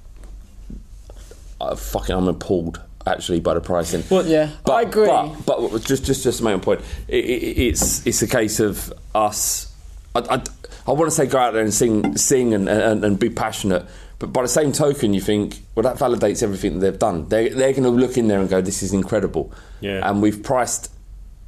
[1.60, 4.04] I fucking I'm appalled actually by the pricing.
[4.10, 5.08] Well, yeah, but, I agree.
[5.08, 8.60] But, but just just just to make a point, it, it, it's it's a case
[8.60, 9.74] of us.
[10.14, 10.44] I, I,
[10.88, 13.86] I want to say go out there and sing sing and, and, and be passionate.
[14.20, 17.30] But by the same token, you think, well, that validates everything that they've done.
[17.30, 19.54] They're, they're going to look in there and go, this is incredible.
[19.80, 20.10] Yeah.
[20.10, 20.92] And we've priced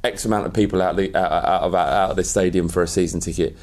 [0.04, 2.86] X amount of people out, the, out, out of out of this stadium for a
[2.86, 3.56] season ticket.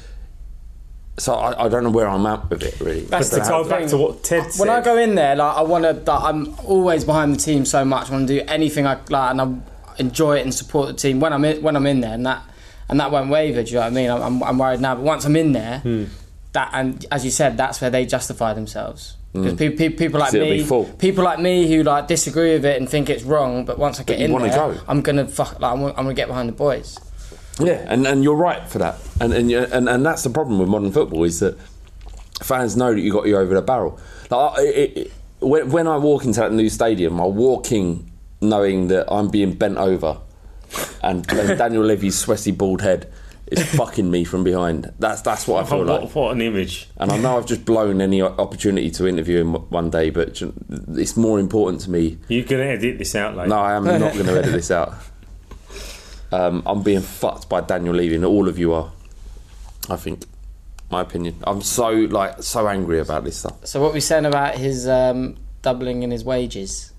[1.18, 3.00] So I, I don't know where I'm at with it really.
[3.00, 4.60] That's to the go back to what Ted said.
[4.60, 7.64] when I go in there, like I want to, like, I'm always behind the team
[7.64, 8.08] so much.
[8.08, 9.54] I want to do anything I like, and I
[9.98, 12.42] enjoy it and support the team when I'm in, when I'm in there, and that
[12.88, 13.62] and that won't waver.
[13.62, 14.10] Do you know what I mean?
[14.10, 16.04] I'm, I'm, I'm worried now, but once I'm in there, Hmm.
[16.52, 19.16] that and as you said, that's where they justify themselves.
[19.32, 20.38] Because pe- pe- people like Hmm.
[20.38, 23.24] 'Cause it'll be me, people like me who like disagree with it and think it's
[23.24, 24.80] wrong, but once I get you in there, go.
[24.88, 25.60] I'm gonna fuck.
[25.60, 26.96] Like I'm, I'm gonna get behind the boys.
[27.60, 30.58] Yeah, and, and you're right for that, and and, you- and and that's the problem
[30.58, 31.56] with modern football is that
[32.42, 33.98] fans know that you got you over the barrel.
[34.30, 38.88] Like it, it, when, when I walk into that new stadium, I walk in knowing
[38.88, 40.18] that I'm being bent over,
[41.02, 43.12] and, and Daniel Levy's sweaty bald head
[43.50, 44.92] is fucking me from behind.
[44.98, 46.14] That's that's what I feel what, like.
[46.14, 46.88] what an image.
[46.98, 50.40] And I know I've just blown any opportunity to interview him one day, but
[50.96, 53.48] it's more important to me You're going to edit this out later.
[53.48, 54.94] no, I am not going to edit this out.
[56.32, 58.90] Um, I'm being fucked by Daniel Levy, and all of you are.
[59.90, 60.24] I think,
[60.90, 61.36] my opinion.
[61.44, 63.66] I'm so like so angry about this stuff.
[63.66, 66.92] So what we saying about his um, doubling in his wages?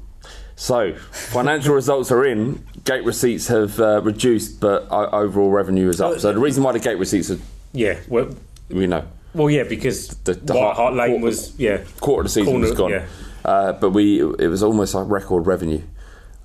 [0.56, 2.65] So, financial results are in.
[2.84, 6.20] Gate receipts have uh, reduced, but o- overall revenue is up.
[6.20, 7.38] So the reason why the gate receipts are,
[7.72, 8.00] Yeah.
[8.08, 8.30] Well,
[8.70, 11.78] we know, well, yeah, because The- the White Hart- Hart Lane quarter- was yeah.
[12.02, 12.89] quarter of the season Corner- was gone.
[12.92, 13.06] yeah.
[13.46, 15.82] Uh, but we, it was almost like record revenue.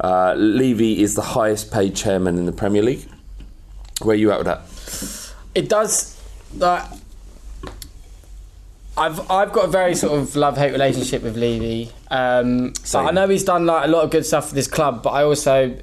[0.05, 3.07] Uh, Levy is the highest paid chairman in the Premier League.
[4.03, 4.61] Where are you at with that?
[5.55, 6.21] it does
[6.57, 6.83] like
[8.99, 11.91] I've I've got a very sort of love hate relationship with Levy.
[12.11, 15.03] Um, so I know he's done like a lot of good stuff for this club,
[15.03, 15.75] but I also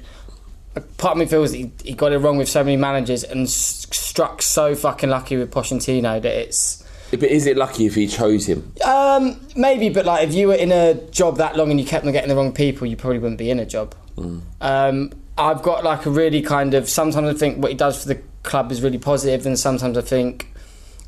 [0.98, 3.86] part of me feels he, he got it wrong with so many managers and s-
[3.90, 6.81] struck so fucking lucky with Pochettino that it's
[7.12, 8.72] But is it lucky if he chose him?
[8.84, 12.06] um, maybe, but like if you were in a job that long and you kept
[12.06, 13.94] on getting the wrong people, you probably wouldn't be in a job.
[14.60, 16.88] Um, I've got like a really kind of.
[16.88, 20.02] Sometimes I think what he does for the club is really positive, and sometimes I
[20.02, 20.48] think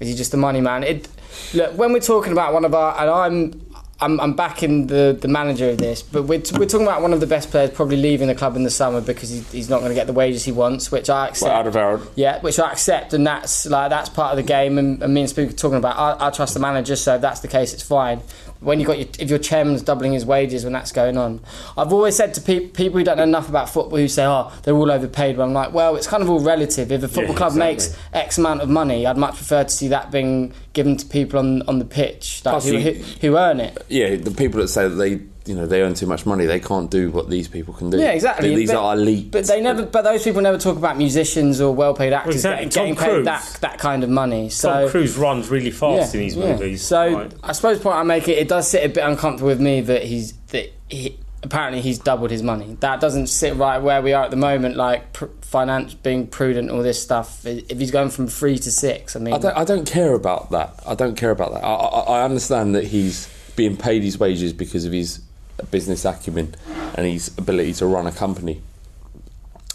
[0.00, 0.84] is he just a money man.
[0.84, 1.08] It
[1.54, 3.73] look when we're talking about one of our, and I'm.
[4.00, 7.20] I'm, I'm backing the, the manager of this, but we're, we're talking about one of
[7.20, 9.90] the best players probably leaving the club in the summer because he, he's not going
[9.90, 11.48] to get the wages he wants, which I accept.
[11.52, 12.08] Well, Alderweireld.
[12.16, 14.78] Yeah, which I accept, and that's like that's part of the game.
[14.78, 15.96] And, and me and Spook are talking about.
[16.20, 18.20] I, I trust the manager, so if that's the case, it's fine.
[18.60, 21.40] When you got your, if your chairman's doubling his wages when that's going on,
[21.76, 24.52] I've always said to pe- people who don't know enough about football who say, "Oh,
[24.64, 26.90] they're all overpaid." But I'm like, well, it's kind of all relative.
[26.90, 27.72] If a football Yeah, club exactly.
[27.74, 31.38] makes X amount of money, I'd much prefer to see that being given to people
[31.38, 33.78] on on the pitch, like who, you- who, who earn it.
[33.88, 36.60] Yeah, the people that say that they, you know, they earn too much money, they
[36.60, 37.98] can't do what these people can do.
[37.98, 38.54] Yeah, exactly.
[38.54, 39.30] These But- are elite.
[39.30, 39.86] But they never.
[39.86, 42.66] But those people never talk about musicians or well-paid actors exactly.
[42.66, 44.50] getting, getting Tom paid that that kind of money.
[44.50, 46.82] So Tom Cruise runs really fast in these movies.
[46.82, 47.34] So right?
[47.42, 49.80] I suppose the point I make it, it does sit a bit uncomfortable with me
[49.82, 52.76] that he's that he, apparently he's doubled his money.
[52.80, 56.68] That doesn't sit right where we are at the moment, like pr- finance being prudent,
[56.68, 57.46] all this stuff.
[57.46, 60.50] If he's going from three to six, I mean, I don't, I don't care about
[60.50, 60.82] that.
[60.84, 61.62] I don't care about that.
[61.62, 65.22] I, I, I understand that he's being paid his wages because of his
[65.70, 66.56] business acumen
[66.96, 68.62] and his ability to run a company.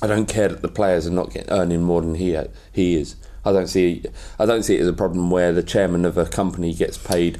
[0.01, 2.37] I don't care that the players are not getting, earning more than he
[2.73, 3.15] he is.
[3.45, 4.03] I don't see
[4.37, 7.39] I don't see it as a problem where the chairman of a company gets paid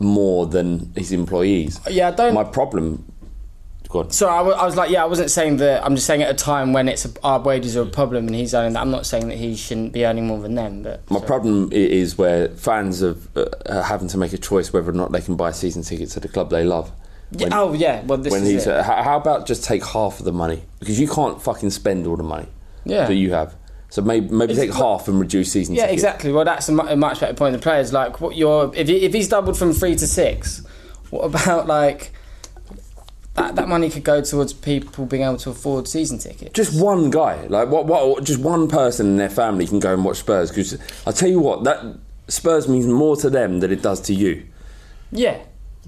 [0.00, 1.78] more than his employees.
[1.88, 2.34] Yeah, I don't.
[2.34, 3.12] My problem.
[3.96, 4.10] Go on.
[4.10, 5.84] So I, was like, yeah, I wasn't saying that.
[5.84, 8.34] I'm just saying at a time when it's a, our wages are a problem and
[8.36, 8.80] he's earning that.
[8.80, 12.18] I'm not saying that he shouldn't be earning more than them, but My problem is
[12.18, 15.36] where fans of uh, are having to make a choice whether or not they can
[15.36, 16.92] buy season tickets to the club they love.
[17.32, 18.72] Yeah, oh yeah, well this when is he's it.
[18.74, 22.06] uh, how, how about just take half of the money because you can't fucking spend
[22.06, 22.46] all the money
[22.84, 23.06] Yeah.
[23.08, 23.56] that you have.
[23.88, 25.94] So maybe maybe It's- take half and reduce season Yeah, tickets.
[26.04, 26.30] exactly.
[26.30, 27.52] Well, that's a, mu- a much better point.
[27.54, 30.64] The players like what you're if he, if he's doubled from three to six,
[31.10, 32.12] what about like
[33.36, 33.56] that?
[33.56, 36.52] That money could go towards people being able to afford season tickets.
[36.52, 37.86] Just one guy, like what?
[37.86, 38.24] What?
[38.24, 40.50] Just one person in their family can go and watch Spurs.
[40.50, 44.14] Because I tell you what, that Spurs means more to them than it does to
[44.14, 44.46] you.
[45.12, 45.38] Yeah,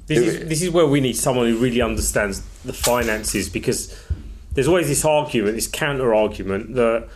[0.07, 3.95] This is, this is where we need someone who really understands the finances because
[4.53, 7.09] there's always this argument, this counter argument that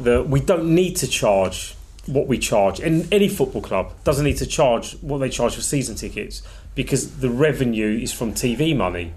[0.00, 4.36] that we don't need to charge what we charge, and any football club doesn't need
[4.36, 6.42] to charge what they charge for season tickets
[6.74, 9.12] because the revenue is from TV money.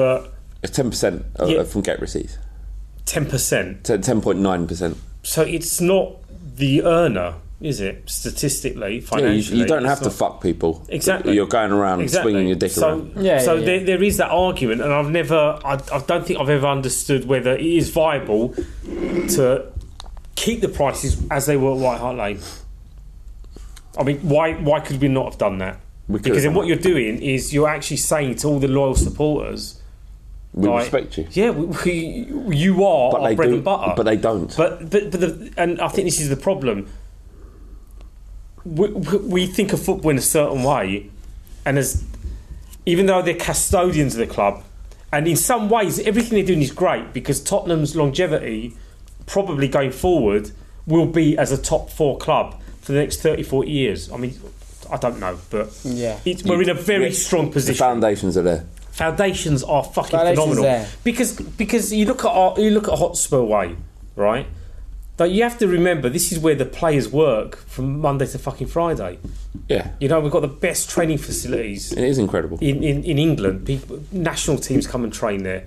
[0.00, 0.32] But
[0.62, 1.62] It's ten percent Yeah.
[1.64, 2.38] from get receipts.
[3.06, 4.96] ten percent, Ten point nine percent.
[5.22, 6.16] so it's not
[6.56, 8.08] the earner, is it?
[8.08, 10.84] Statistically, Yeah, you, financially, you don't it's have to not- fuck people.
[10.88, 11.34] Exactly.
[11.34, 12.32] You're going around Exactly.
[12.32, 13.12] swinging your dick so, around.
[13.16, 13.84] Yeah, so yeah, There, yeah.
[13.86, 17.52] there is that argument, and I've never, I, I don't think I've ever understood whether
[17.52, 18.54] it is viable
[19.36, 19.64] to
[20.36, 22.38] keep the prices as they were at White Hart Lane.
[23.98, 25.80] I mean, why why could we not have done that?
[26.08, 28.94] We because have then what you're doing is you're actually saying to all the loyal
[28.94, 29.79] supporters,
[30.52, 31.28] We like, respect you.
[31.30, 31.66] Yeah, we,
[32.46, 33.92] we, you are But our they bread do- and butter.
[33.96, 34.56] but they don't.
[34.56, 36.88] But but but the, and I think this is the problem.
[38.64, 41.08] We, we we think of football in a certain way,
[41.64, 42.04] and as
[42.84, 44.62] even though they're custodians of the club,
[45.12, 48.76] and in some ways everything they're doing is great because Tottenham's longevity,
[49.26, 50.50] probably going forward,
[50.86, 54.10] will be as a top four club for the next 30, 40 years.
[54.12, 54.34] I mean,
[54.90, 56.18] I don't know, but Yeah.
[56.24, 58.66] it's, we're in a very Yeah, strong The position foundations are there.
[58.90, 60.88] Foundations are fucking Foundations phenomenal there.
[61.04, 63.76] because because you look at our, you look at Hotspur Way,
[64.16, 64.46] right?
[65.16, 68.68] But you have to remember this is where the players work from Monday to fucking
[68.68, 69.18] Friday.
[69.68, 72.56] Yeah, You know we've got the best training facilities it is incredible.
[72.60, 73.66] in, in, in England.
[73.66, 75.66] People, national teams come and train there.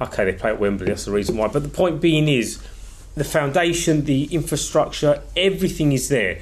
[0.00, 0.86] Okay, they play at Wembley.
[0.86, 1.48] That's the reason why.
[1.48, 2.58] But the point being is,
[3.14, 6.40] the foundation, the infrastructure, everything is there.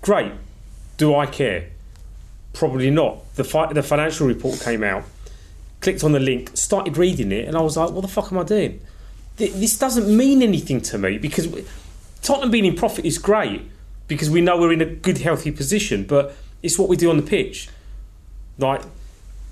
[0.00, 0.32] Great.
[0.96, 1.69] Do I care?
[2.52, 3.34] Probably not.
[3.36, 5.04] The fi- the financial report came out.
[5.80, 8.38] Clicked on the link, started reading it, and I was like, "What the fuck am
[8.38, 8.80] I doing?
[9.38, 11.64] Th- This doesn't mean anything to me because we-
[12.22, 13.62] Tottenham being in profit is great
[14.08, 16.04] because we know we're in a good, healthy position.
[16.04, 17.68] But it's what we do on the pitch.
[18.58, 18.82] Like,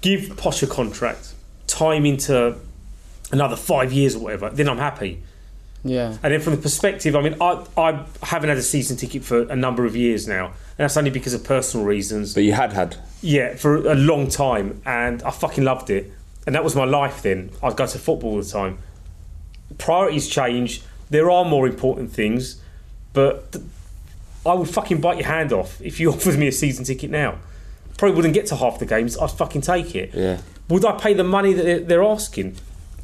[0.02, 1.32] give Poch a contract,
[1.66, 2.56] time into
[3.32, 4.50] another five years or whatever.
[4.50, 5.22] Then I'm happy.
[5.84, 6.16] Yeah.
[6.22, 9.42] And then from the perspective, I mean, I, I haven't had a season ticket for
[9.42, 12.34] a number of years now, and that's only because of personal reasons.
[12.34, 12.96] But you had had.
[13.22, 16.12] Yeah, for a long time, and I fucking loved it,
[16.46, 17.22] and that was my life.
[17.22, 18.78] Then I'd go to football all the time.
[19.78, 20.82] Priorities change.
[21.10, 22.60] There are more important things,
[23.12, 23.64] but th-
[24.46, 27.38] I would fucking bite your hand off if you offered me a season ticket now.
[27.96, 29.16] Probably wouldn't get to half the games.
[29.18, 30.12] I'd fucking take it.
[30.14, 30.40] Yeah.
[30.68, 32.56] Would I pay the money that they're- they're asking?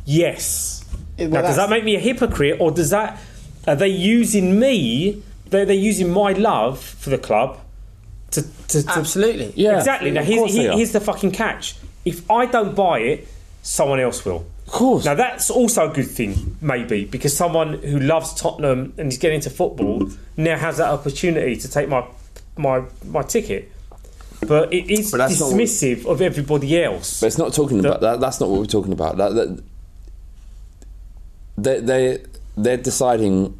[0.04, 0.83] Yes.
[1.18, 3.20] Well, now, does that make me a hypocrite, or does that
[3.66, 5.22] are they using me?
[5.48, 7.58] They're, they're using my love for the club
[8.32, 9.52] to, to, to Absolutely.
[9.56, 10.10] Yeah, exactly.
[10.10, 13.28] Now of here's, here- here's the fucking catch: if I don't buy it,
[13.62, 14.44] someone else will.
[14.66, 15.04] Of course.
[15.04, 19.36] Now that's also a good thing, maybe, because someone who loves Tottenham and is getting
[19.36, 22.04] into football now has that opportunity to take my
[22.56, 23.70] my my ticket.
[24.46, 27.20] But it is But that's not what- dismissive of everybody else.
[27.20, 28.20] But it's not talking about that.
[28.20, 29.16] That's not what we're talking about.
[29.18, 29.62] That, that
[31.56, 32.24] they they
[32.56, 33.58] they're deciding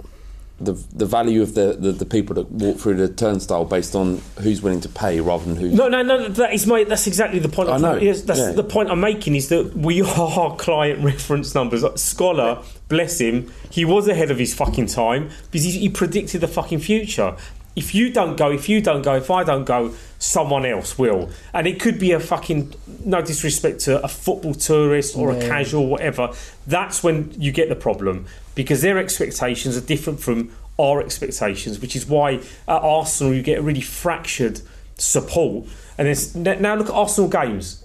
[0.61, 4.21] the the value of the, the, the people that walk through the turnstile based on
[4.41, 5.73] who's willing to pay rather than who's.
[5.73, 6.29] No, no, no.
[6.29, 6.85] That is my.
[6.85, 7.71] That's exactly the point.
[7.71, 8.53] I know, Yes, that's yeah.
[8.53, 9.35] the point I'm making.
[9.35, 11.83] Is that we are client reference numbers.
[11.83, 16.41] Like, Scholar, bless him, he was ahead of his fucking time because he, he predicted
[16.41, 17.37] the fucking future.
[17.77, 21.31] If you don't go, if you don't go, if I don't go, someone else will.
[21.53, 25.89] And it could be a fucking no disrespect to a football tourist or a casual,
[25.89, 26.31] whatever.
[26.67, 31.95] That's when you get the problem because their expectations are different from our expectations, which
[31.95, 34.61] is why at Arsenal you get a really fractured
[34.97, 35.67] support.
[35.99, 37.84] And now look at Arsenal games.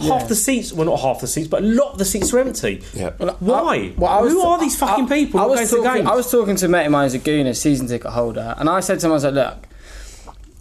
[0.00, 0.26] Half Yeah.
[0.28, 2.82] the seats, well, not half the seats, but a lot of the seats are empty.
[2.94, 3.10] Yeah.
[3.38, 3.92] Why?
[3.96, 5.82] Well, I was Who ta- are these fucking I- people I, who was go to
[5.84, 6.10] talking, games?
[6.10, 8.68] I was talking to a mate of mine who's a Gooner season ticket holder, and
[8.68, 9.56] I said to him, I was like, look,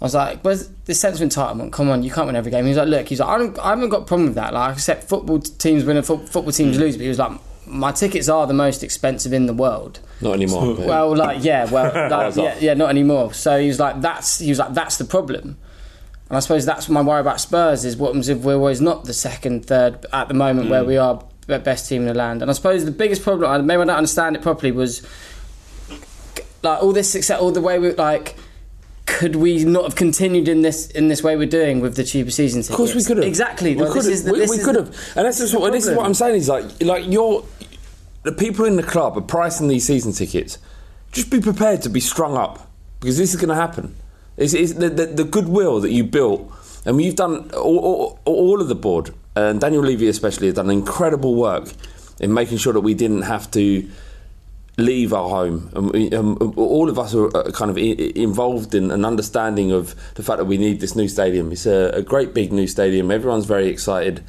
[0.02, 1.71] I was like, where's this sense of entitlement?
[1.73, 2.63] Come on, you can't win every game.
[2.65, 4.54] He was like, look, he's like, I, don't, I haven't got a problem with that.
[4.54, 6.80] Like, I accept football teams win and fo- football teams Mm.
[6.80, 7.32] lose, but he was like,
[7.67, 9.99] my tickets are the most expensive in the world.
[10.21, 10.75] Not anymore.
[10.75, 13.34] but- Well, like yeah, well, like, yeah, yeah, not anymore.
[13.34, 15.58] So he was like, that's he was like, that's the problem.
[16.30, 19.06] And I suppose that's my worry about Spurs is what happens if we're always not
[19.06, 20.88] the second, third at the moment where mm.
[20.88, 22.44] we are the best team in the land.
[22.44, 25.02] And I suppose the biggest problem, maybe I don't understand it properly, was
[26.62, 28.36] like all this success, all the way we like.
[29.08, 32.30] Could we not have continued in this in this way we're doing with the cheaper
[32.30, 32.70] season tickets?
[32.70, 33.26] Of course we could have.
[33.26, 33.76] Exactly.
[33.76, 34.24] We Like, could have.
[34.24, 34.96] the- We, we could have.
[35.15, 36.06] And this is what this is what.
[36.06, 37.44] I'm saying is like like you're
[38.22, 40.60] the people in the club are pricing these season tickets.
[41.12, 43.96] Just be prepared to be strung up because this is going to happen.
[44.39, 46.41] It's, it's the, the the goodwill that you built,
[46.86, 50.69] and we've done all, all, all of the board and Daniel Levy especially has done
[50.69, 51.69] incredible work
[52.19, 53.88] in making sure that we didn't have to
[54.78, 55.69] leave our home.
[55.75, 59.71] And we, um, all of us are kind of i- i- involved in an understanding
[59.71, 61.52] of the fact that we need this new stadium.
[61.52, 63.12] It's a, a great big new stadium.
[63.12, 64.23] Everyone's very excited.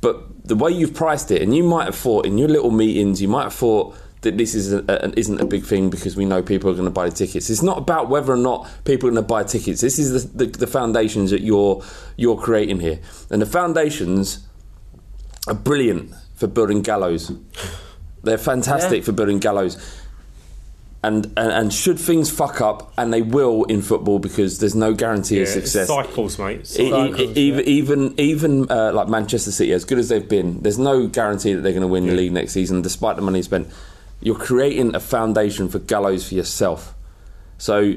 [0.00, 3.20] But the way you've priced it, and you might have thought in your little meetings,
[3.22, 6.24] you might have thought that this is a, a, isn't a big thing because we
[6.24, 7.50] know people are going to buy the tickets.
[7.50, 9.80] It's not about whether or not people are going to buy tickets.
[9.80, 11.82] This is the, the, the foundations that you're
[12.16, 12.98] you're creating here,
[13.30, 14.46] and the foundations
[15.46, 17.32] are brilliant for building gallows.
[18.24, 19.04] They're fantastic Yeah.
[19.04, 19.76] for building gallows.
[21.00, 24.92] And, and and should things fuck up, and they will in football because there's no
[24.92, 25.86] guarantee Yeah, of success.
[25.86, 26.68] cycles, mate.
[26.76, 30.60] E- e- Cycles, even even even uh, like Manchester City, as good as they've been,
[30.60, 33.42] there's no guarantee that they're going to win the league next season, despite the money
[33.42, 33.68] spent.
[34.20, 36.94] You're creating a foundation for gallows for yourself.
[37.56, 37.94] So,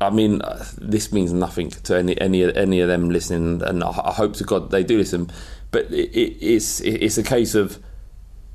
[0.00, 4.12] I mean, uh, this means nothing to any any any of them listening, and I,
[4.12, 5.30] hope to God they do listen.
[5.70, 7.78] But it, it, it's it, it's a case of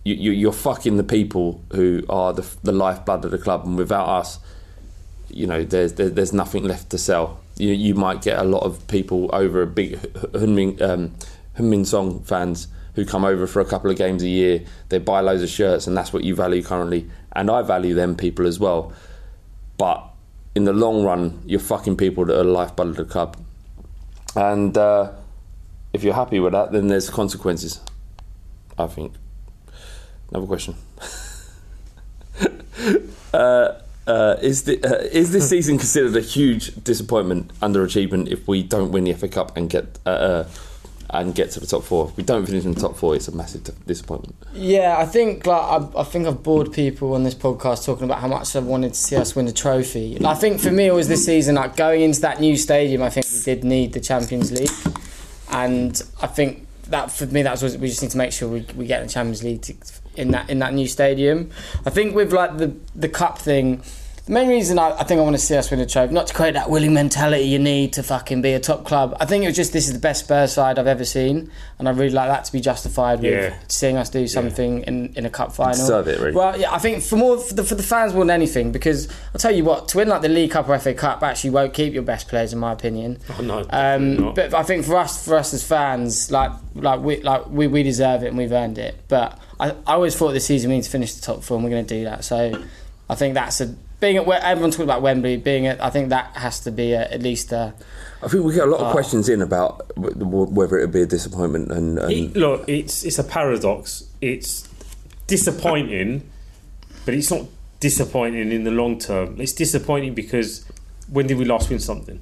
[0.03, 4.07] you, you're fucking the people who are the, the lifeblood of the club, and without
[4.07, 4.39] us,
[5.29, 7.39] you know, there's there, there's nothing left to sell.
[7.57, 9.93] You you might get a lot of people over a big
[10.33, 11.15] Heung-min um,
[11.57, 14.63] Heung-min Son fans who come over for a couple of games a year.
[14.89, 17.09] They buy loads of shirts, and that's what you value currently.
[17.31, 18.93] And I value them people as well.
[19.77, 20.07] But
[20.55, 23.37] in the long run, you're fucking people that are lifeblood of the club.
[24.35, 25.11] And uh,
[25.93, 27.81] if you're happy with that, then there's consequences.
[28.77, 29.13] I think.
[30.29, 30.75] Another question.
[33.33, 33.73] uh,
[34.05, 38.91] uh, is, the, uh, is this season considered a huge disappointment, underachievement, if we don't
[38.91, 40.49] win the FA Cup and get uh, uh,
[41.13, 42.09] and get to the top four?
[42.09, 44.35] If we don't finish in the top four, it's a massive disappointment.
[44.53, 48.19] Yeah, I think like I, I think I've bored people on this podcast talking about
[48.19, 50.17] how much I wanted to see us win the trophy.
[50.25, 53.01] I think for me it was this season like going into that new stadium.
[53.01, 54.71] I think we did need the Champions League,
[55.51, 58.65] and I think that for me that's was we just need to make sure we,
[58.75, 59.73] we get the Champions League to,
[60.15, 61.49] in that in that new stadium.
[61.85, 63.83] I think with like the the cup thing.
[64.25, 66.27] The main reason I, I think I want to see us win a trophy, not
[66.27, 69.17] to create that willing mentality you need to fucking be a top club.
[69.19, 71.89] I think it was just this is the best Spurs side I've ever seen, and
[71.89, 73.53] I really like that to be justified with Yeah.
[73.67, 75.73] seeing us do something in, in a cup final.
[75.73, 76.31] Deserve it, really.
[76.31, 79.09] Well, yeah, I think for more for the, for the fans more than anything, because
[79.33, 81.73] I'll tell you what, to win like the League Cup or FA Cup actually won't
[81.73, 83.19] keep your best players, in my opinion.
[83.37, 84.35] Oh, no, Um, not.
[84.35, 87.83] but I think for us, for us as fans, like like we like we, we
[87.83, 88.95] deserve it and we've earned it.
[89.09, 91.63] But I, I always thought this season we need to finish the top four, and
[91.65, 92.23] we're going to do that.
[92.23, 92.63] So
[93.09, 95.81] I think that's a being at where everyone talking about Wembley being at.
[95.81, 97.73] I think that has to be a, at least a.
[98.21, 98.91] I think we get a lot of Oh.
[98.91, 102.67] questions in about w- w- whether it would be a disappointment and, and It, look,
[102.67, 104.03] it's it's a paradox.
[104.19, 104.67] It's
[105.27, 106.29] disappointing,
[107.05, 107.45] but it's not
[107.79, 109.39] disappointing in the long term.
[109.39, 110.65] It's disappointing because
[111.09, 112.19] when did we last win something?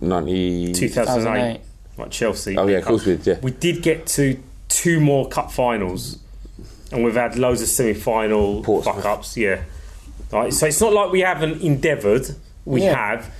[0.00, 0.72] 90...
[0.74, 1.60] 2008,
[1.96, 2.56] like Chelsea.
[2.56, 3.26] Oh yeah, of course we did.
[3.26, 6.18] Yeah, We did get to two more cup finals
[6.92, 9.36] and we've had loads of semi-final fuck ups.
[9.36, 9.62] Yeah,
[10.32, 10.52] right.
[10.52, 12.34] So it's not like we haven't endeavoured.
[12.64, 12.94] We Yeah.
[12.94, 13.32] have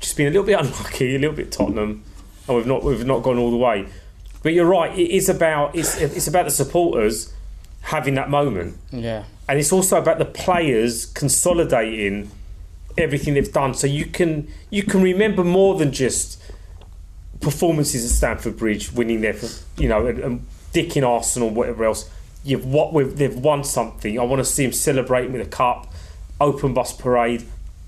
[0.00, 2.02] just been a little bit unlucky, a little bit Tottenham,
[2.48, 3.86] and we've not we've not gone all the way.
[4.42, 4.96] But you're right.
[4.98, 7.32] It is about it's it's about the supporters
[7.82, 9.24] having that moment, Yeah.
[9.48, 12.30] and it's also about the players consolidating
[12.98, 16.40] everything they've done, so you can you can remember more than just
[17.40, 19.48] performances at Stamford Bridge, winning there for
[19.80, 22.08] you know, and, and dicking Arsenal, whatever else.
[22.44, 24.18] You've what we've, they've won something.
[24.18, 25.91] I want to see them celebrating with a cup,
[26.40, 27.44] open bus parade.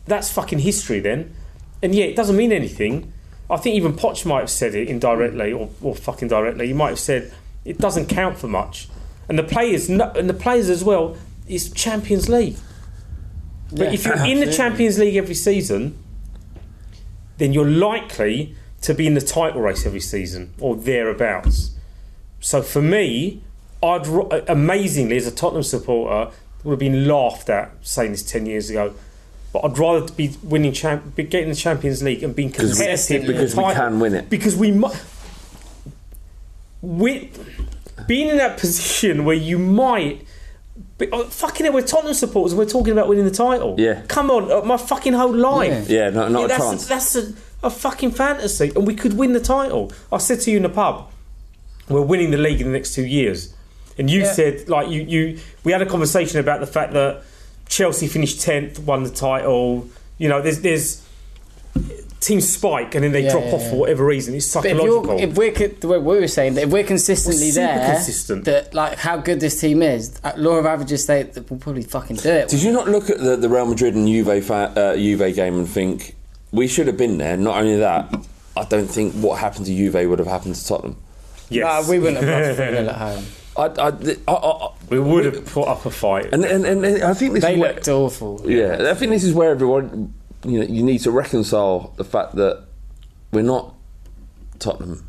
[0.07, 1.35] That's fucking history then.
[1.83, 3.13] And yeah, it doesn't mean anything.
[3.51, 6.69] I think even Poch might have said it indirectly or, or fucking directly.
[6.69, 7.33] He might have said
[7.65, 8.89] it doesn't count for much.
[9.29, 11.17] And the players, and the players as well,
[11.47, 12.57] is Champions League.
[13.71, 14.53] But Yeah, if you're in the.
[14.53, 15.99] Champions League every season,
[17.39, 21.71] then you're likely to be in the title race every season or thereabouts.
[22.41, 23.43] So for me,
[23.83, 24.07] I'd
[24.49, 26.35] amazingly as a Tottenham supporter
[26.65, 28.95] would have been laughed at saying this ten years ago.
[29.53, 33.21] But I'd rather be winning, champ- be getting the Champions League and being we- competitive.
[33.23, 34.29] in the because we can win it.
[34.29, 35.01] Because we might.
[36.83, 37.31] We
[38.07, 40.27] being in that position where you might.
[40.99, 42.53] Be, oh, fucking it, we're Tottenham supporters.
[42.53, 43.75] and We're talking about winning the title.
[43.79, 44.03] Yeah.
[44.09, 45.89] Come on, uh, my fucking whole life.
[45.89, 46.87] Yeah, not, not a that's chance.
[46.87, 47.33] that's a,
[47.65, 49.93] a fucking fantasy, and we could win the title.
[50.13, 51.11] I said to you in the pub,
[51.89, 53.54] we're winning the league in the next two years,
[53.99, 54.33] and you Yeah.
[54.33, 57.23] said like you you we had a conversation about the fact that
[57.69, 59.89] Chelsea finished tenth, won the title.
[60.19, 61.01] You know, there's there's
[62.21, 63.71] teams spike and then they Yeah, drop yeah, off yeah.
[63.71, 64.35] for whatever reason.
[64.35, 65.19] It's But if, psychological.
[65.21, 68.45] if we're the way we were saying that if we're consistently We're super there, consistent.
[68.47, 71.83] that like how good this team is, uh, law of averages state that we'll probably
[71.83, 72.49] fucking do it.
[72.49, 75.59] Did you not look at the, the Real Madrid and Juve, fa- uh, Juve game
[75.59, 76.15] and think
[76.51, 77.37] we should have been there?
[77.37, 78.15] Not only that,
[78.57, 80.97] I don't think what happened to Juve would have happened to Tottenham.
[81.51, 81.65] yes.
[81.85, 83.25] Nah, we wouldn't have lost 3 0 at home.
[83.57, 83.89] I, I,
[84.29, 86.33] I, I, we would have put up a fight.
[86.33, 88.43] and, and, and I think this They is where, looked awful.
[88.51, 90.13] yeah, I think this is where everyone
[90.45, 92.65] you know you need to reconcile the fact that
[93.33, 93.75] we're not
[94.59, 95.07] Tottenham.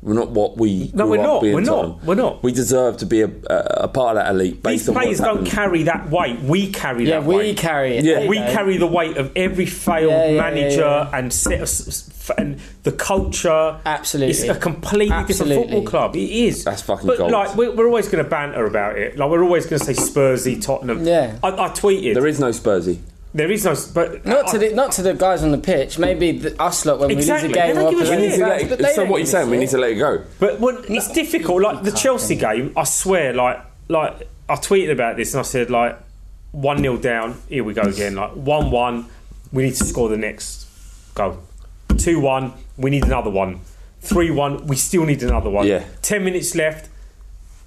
[0.00, 0.92] We're not what we.
[0.94, 1.42] No, grew we're up not.
[1.42, 1.74] being We're not.
[1.82, 2.06] Tottenham.
[2.06, 2.42] We're not.
[2.44, 4.62] We deserve to be a, a, a part of that elite.
[4.62, 5.46] Based These on players don't happened.
[5.48, 6.38] carry that weight.
[6.40, 7.10] We carry that.
[7.10, 7.56] Yeah, that we weight.
[7.56, 8.04] carry it.
[8.04, 8.26] Yeah.
[8.28, 8.52] We don't.
[8.52, 12.30] carry the weight of every failed Yeah, yeah, manager yeah, and set of, s- s-
[12.38, 13.80] and the culture.
[13.84, 14.30] Absolutely.
[14.30, 15.56] it's a completely Absolutely.
[15.56, 16.16] different football club.
[16.16, 16.62] It is.
[16.62, 17.32] That's fucking But gold.
[17.32, 19.16] like, we're, we're always going to banter about it.
[19.18, 21.04] Like, we're always going to say Spursy, Tottenham.
[21.04, 21.38] Yeah.
[21.42, 22.14] I, I tweeted.
[22.14, 22.98] There is no Spursy.
[23.34, 23.74] There is no.
[23.94, 25.98] But Not to the not to the guys on the pitch.
[25.98, 27.48] Maybe the, us lot when Exactly.
[27.48, 27.76] we lose a game.
[27.76, 28.20] They don't or give a opposition shit.
[28.20, 29.68] We need to fans, let but it- they so what you're a saying, we need
[29.70, 30.24] to let it go.
[30.40, 31.62] But when, it's difficult.
[31.62, 33.32] Like the Chelsea game, I swear.
[33.34, 35.98] Like, like I tweeted about this and I said, like,
[36.52, 37.40] one 0 down.
[37.48, 38.14] Here we go again.
[38.14, 39.06] Like one one.
[39.52, 40.66] We need to score the next
[41.14, 41.38] goal.
[41.98, 42.52] Two one.
[42.76, 43.60] We need another one.
[44.00, 44.66] Three one.
[44.66, 45.66] We still need another one.
[45.66, 45.84] Yeah.
[46.02, 46.88] Ten minutes left.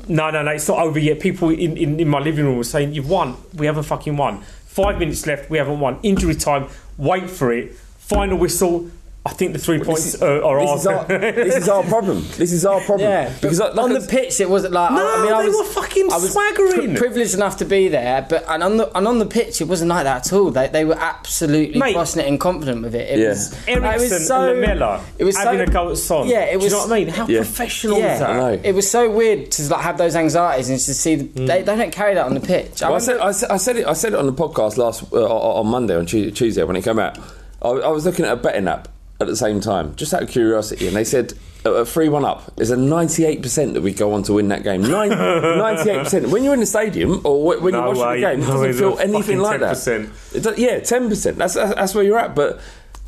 [0.08, 0.52] No, no, no.
[0.52, 1.20] It's not over yet.
[1.20, 3.36] People in, in, in my living room were saying, "You've won.
[3.56, 5.50] We haven't fucking won." Five minutes left.
[5.50, 6.00] We haven't won.
[6.02, 6.70] Injury time.
[6.98, 7.76] Wait for it.
[7.76, 8.90] Final whistle.
[9.24, 10.80] I think the three points is- are, are this ours.
[10.82, 11.06] is our
[11.46, 12.26] this is our problem.
[12.38, 13.08] This is our problem.
[13.08, 14.92] Yeah, because like, on the pitch it wasn't like.
[14.92, 16.96] No, I mean, I they was, were fucking I was swaggering.
[16.96, 19.66] pri- privileged enough to be there, but and on the and on the pitch it
[19.66, 20.50] wasn't like that at all.
[20.50, 21.94] They, they were absolutely Mate.
[21.94, 23.12] bossing it and confident with it.
[23.12, 23.30] It Yeah.
[23.30, 26.28] was like, it Eriksen was so, Lamela It was having so, a go at Son.
[26.28, 26.64] Yeah, it was.
[26.64, 26.72] Do was.
[26.74, 27.14] you know what I mean?
[27.14, 27.38] How Yeah.
[27.42, 28.30] professional Yeah, is that?
[28.32, 28.62] I know.
[28.64, 31.76] it was so weird to like have those anxieties and to see the, they, they
[31.76, 32.82] don't carry that on the pitch.
[32.82, 33.86] I Well, I, said, remember- I, said, I said it.
[33.86, 36.98] I said it on the podcast last uh, on Monday on Tuesday when it came
[36.98, 37.20] out.
[37.62, 38.88] I, I was looking at a betting app
[39.22, 42.52] at the same time, just out of curiosity, and they said a three one up
[42.60, 44.82] is a ninety eight percent that we go on to win that game.
[44.90, 46.30] Ninety eight percent.
[46.30, 48.22] When you're in the stadium or when No you're watching way.
[48.22, 49.76] the game, it doesn't it's feel anything like that.
[49.76, 50.36] 10%.
[50.36, 51.38] It does- yeah, ten percent.
[51.38, 52.60] That's, that's that's where you're at, but.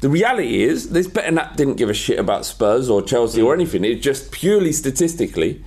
[0.02, 3.54] The reality is, this betting app didn't give a shit about Spurs or Chelsea or
[3.54, 3.86] anything.
[3.86, 5.64] It just purely statistically,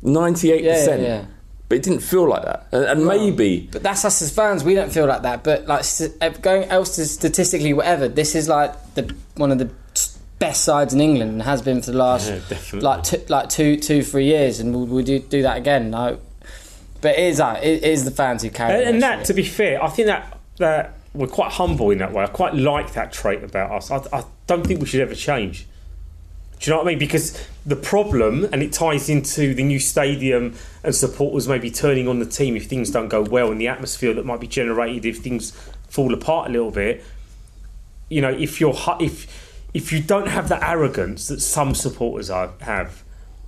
[0.00, 1.02] ninety-eight Yeah, percent.
[1.02, 1.24] yeah, yeah.
[1.68, 4.62] But it didn't feel like that, and, and maybe But that's us as fans.
[4.62, 5.42] We don't feel like that.
[5.42, 8.06] But like st- uh, going else to statistically, whatever.
[8.06, 9.70] This is like the one of the
[10.38, 13.76] best sides in England and has been for the last Yeah, like t- like two
[13.78, 15.90] two three years, and we'll, we'll do do that again.
[15.90, 16.18] No,
[17.00, 18.84] but it is uh, it is the fans who carry.
[18.84, 22.12] And, and that, to be fair, I think that that we're quite humble in that
[22.12, 22.24] way.
[22.24, 23.90] I quite like that trait about us.
[23.90, 25.66] I, I don't think we should ever change.
[26.60, 26.98] Do you know what I mean?
[26.98, 32.18] Because the problem, and it ties into the new stadium and supporters maybe turning on
[32.20, 35.18] the team if things don't go well, and the atmosphere that might be generated if
[35.18, 35.50] things
[35.88, 37.04] fall apart a little bit.
[38.08, 39.26] You know, if you're if
[39.74, 43.02] if you don't have the arrogance that some supporters are, have,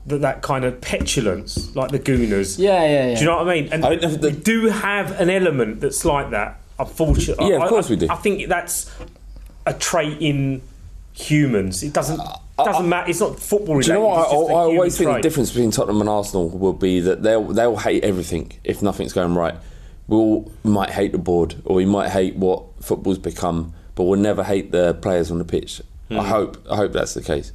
[0.07, 2.59] that that kind of petulance, like the Gooners.
[2.59, 3.15] Yeah, yeah, yeah.
[3.15, 3.73] Do you know what I mean?
[3.73, 6.59] And I don't know the- we do have an element that's like that.
[6.79, 8.07] Unfortunately, Yeah, of course I- we do.
[8.11, 8.91] I think that's
[9.65, 10.63] a trait in
[11.13, 11.83] humans.
[11.83, 13.11] It doesn't uh, doesn't matter.
[13.11, 14.19] It's not football Do you know what?
[14.19, 17.01] I, it's just a I always think the difference between Tottenham and Arsenal will be
[17.01, 19.55] that they'll they'll hate everything if nothing's going right.
[20.09, 24.21] We'll we might hate the board or we might hate what football's become, but we'll
[24.21, 25.83] never hate the players on the pitch.
[26.09, 26.21] Hmm.
[26.21, 27.53] I hope I hope that's the case.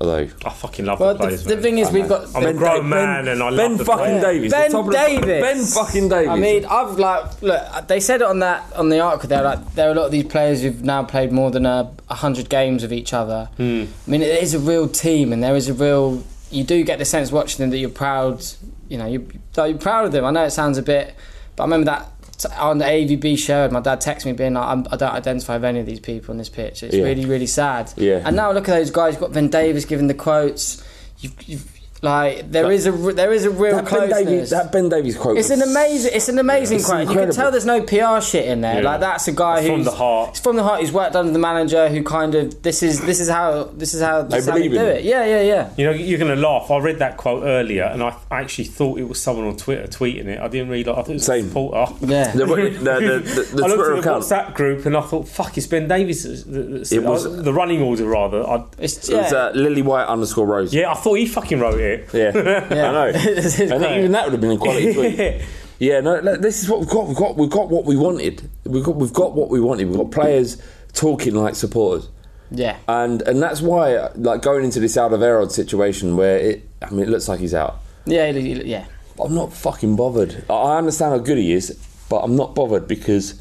[0.00, 1.44] Although I fucking love Well, the the, players.
[1.44, 1.62] the man.
[1.62, 3.78] thing is, we've got I'm a Ben grown Da- man Ben- and I Ben love
[3.78, 4.22] the fucking players.
[4.22, 4.52] Davies.
[4.52, 5.24] Ben the top of Davies.
[5.24, 6.28] Ben fucking Davies.
[6.28, 7.88] I mean, I've like look.
[7.88, 9.28] They said it on that on the article.
[9.28, 11.90] There, like there are a lot of these players who've now played more than a
[12.08, 13.48] hundred games with each other.
[13.56, 13.84] Hmm.
[14.06, 16.22] I mean, it is a real team, and there is a real.
[16.50, 18.44] You do get the sense watching them that you're proud.
[18.88, 20.24] You know, you that you're proud of them.
[20.24, 21.14] I know it sounds a bit,
[21.56, 24.64] but I remember that t- on the AVB show, my dad texted me being like,
[24.66, 26.82] I'm, "I don't identify with any of these people on this pitch.
[26.82, 27.04] It's Yeah.
[27.04, 28.22] really, really sad." Yeah.
[28.24, 29.14] And now look at those guys.
[29.14, 30.82] You've got Ben Davies giving the quotes.
[31.20, 34.24] You've, you've like there is a r- there is a real that Ben, closeness.
[34.24, 35.38] Davies, that Ben Davies quote.
[35.38, 37.08] It's an amazing, it's an amazing It's quote.
[37.08, 38.82] You can tell there's no PR shit in there.
[38.82, 38.88] Yeah.
[38.90, 40.28] Like that's a guy It's who's from the heart.
[40.30, 40.80] It's from the heart.
[40.80, 44.00] He's worked under the manager who kind of this is this is how this is
[44.02, 44.86] how this is how we do in him.
[44.96, 45.04] it.
[45.04, 45.70] Yeah, yeah, yeah.
[45.76, 46.70] You know, you're going to laugh.
[46.70, 49.86] I read that quote earlier, and I I actually thought it was someone on Twitter
[49.88, 50.38] tweeting it.
[50.40, 50.96] I didn't realise.
[50.96, 51.44] I thought it was Same.
[51.46, 51.92] a supporter.
[52.06, 52.32] Yeah.
[52.32, 54.24] The, the, the, the, the I looked Twitter at the account.
[54.24, 57.52] WhatsApp group and I thought, "Fuck, it's Ben Davies." that- that- It was- uh, the
[57.52, 58.46] running order, rather.
[58.48, 60.72] I, It's It was uh, Lily White underscore Rose.
[60.72, 61.87] yeah, I thought he fucking wrote it.
[62.12, 63.06] Yeah, I know.
[63.76, 65.18] And even that would have been a quality tweet.
[65.18, 65.42] Yeah.
[65.80, 67.06] Yeah, no, no, this is what we've got.
[67.06, 68.48] We've got we've got what we wanted.
[68.64, 69.88] We've got we've got what we wanted.
[69.88, 70.60] We've got players
[70.92, 72.08] talking like supporters,
[72.50, 72.78] yeah.
[72.88, 76.68] and and that's why like going into this Alderweireld situation where it.
[76.82, 77.78] I mean, it looks like he's out.
[78.06, 78.86] Yeah, yeah.
[79.20, 80.44] I'm not fucking bothered.
[80.50, 81.78] I- I understand how good he is,
[82.08, 83.40] but I'm not bothered because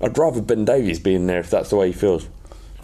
[0.00, 2.28] I'd rather Ben Davies be in there if that's the way he feels.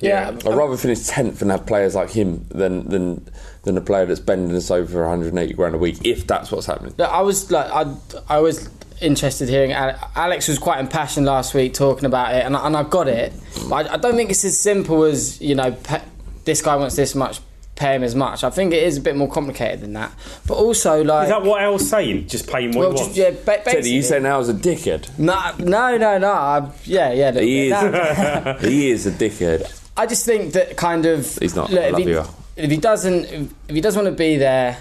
[0.01, 0.29] Yeah.
[0.31, 3.29] I'd rather finish tenth and have players like him than than
[3.65, 5.99] than a player that's bending us over 180 grand a week.
[6.05, 6.95] If that's what's happening.
[6.97, 7.93] Look, I was like, I,
[8.29, 8.71] I was
[9.01, 9.73] interested hearing.
[9.73, 13.33] Alex was quite impassioned last week talking about it, and I, and I got it.
[13.69, 15.73] But I, I don't think it's as simple as you know.
[15.73, 16.03] Pe-
[16.45, 17.41] this guy wants this much,
[17.75, 18.43] pay him as much.
[18.43, 20.13] I think it is a bit more complicated than that.
[20.47, 22.27] But also, like, Is that what Al's saying?
[22.29, 23.19] Just pay him what well, he just, wants.
[23.19, 23.91] yeah, ba- Teddy, basically.
[23.91, 25.19] you say now as a dickhead.
[25.19, 26.33] No, no, no, no.
[26.33, 27.31] I, yeah, yeah.
[27.31, 27.71] look, He is.
[27.73, 28.57] no.
[28.63, 29.78] he is a dickhead.
[29.99, 31.37] I just think that kind of.
[31.39, 31.71] He's not.
[31.71, 33.25] Look, if, he, if he doesn't,
[33.69, 34.79] if he doesn't want to be there,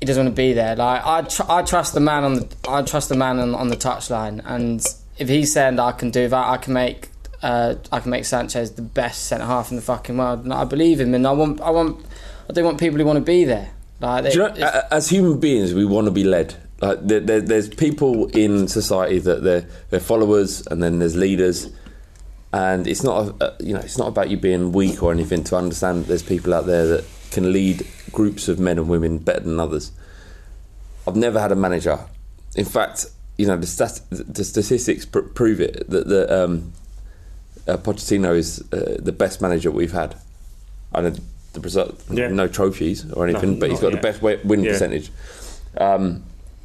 [0.00, 0.76] he doesn't want to be there.
[0.76, 3.68] Like I, tr- I trust the man on the, I trust the man on, on
[3.68, 4.84] the touchline, and
[5.18, 7.08] if he's saying that I can do that, I can make,
[7.42, 10.64] uh, I can make Sanchez the best centre half in the fucking world, and I
[10.64, 12.04] believe him, and I want, I want,
[12.50, 13.70] I do want people who want to be there.
[14.00, 16.56] Like, Do you know, as human beings, we want to be led.
[16.80, 21.70] Like there, there, there's people in society that they're, they're followers, and then there's leaders.
[22.52, 25.42] And it's not, a, a- you know, it's not about you being weak or anything.
[25.44, 29.18] To understand that there's people out there that can lead groups of men and women
[29.18, 29.90] better than others.
[31.06, 31.98] I've never had a manager.
[32.54, 33.06] In fact,
[33.38, 36.72] you know, the, stat, the statistics pr- prove it that the um,
[37.66, 40.14] uh, Pochettino is uh, the best manager we've had.
[40.94, 41.14] I know
[41.54, 42.28] the result, Yeah.
[42.28, 44.02] no trophies or anything, No, but he's got yet.
[44.02, 44.72] the best wi- win Yeah.
[44.72, 45.10] percentage.
[45.78, 46.22] Um,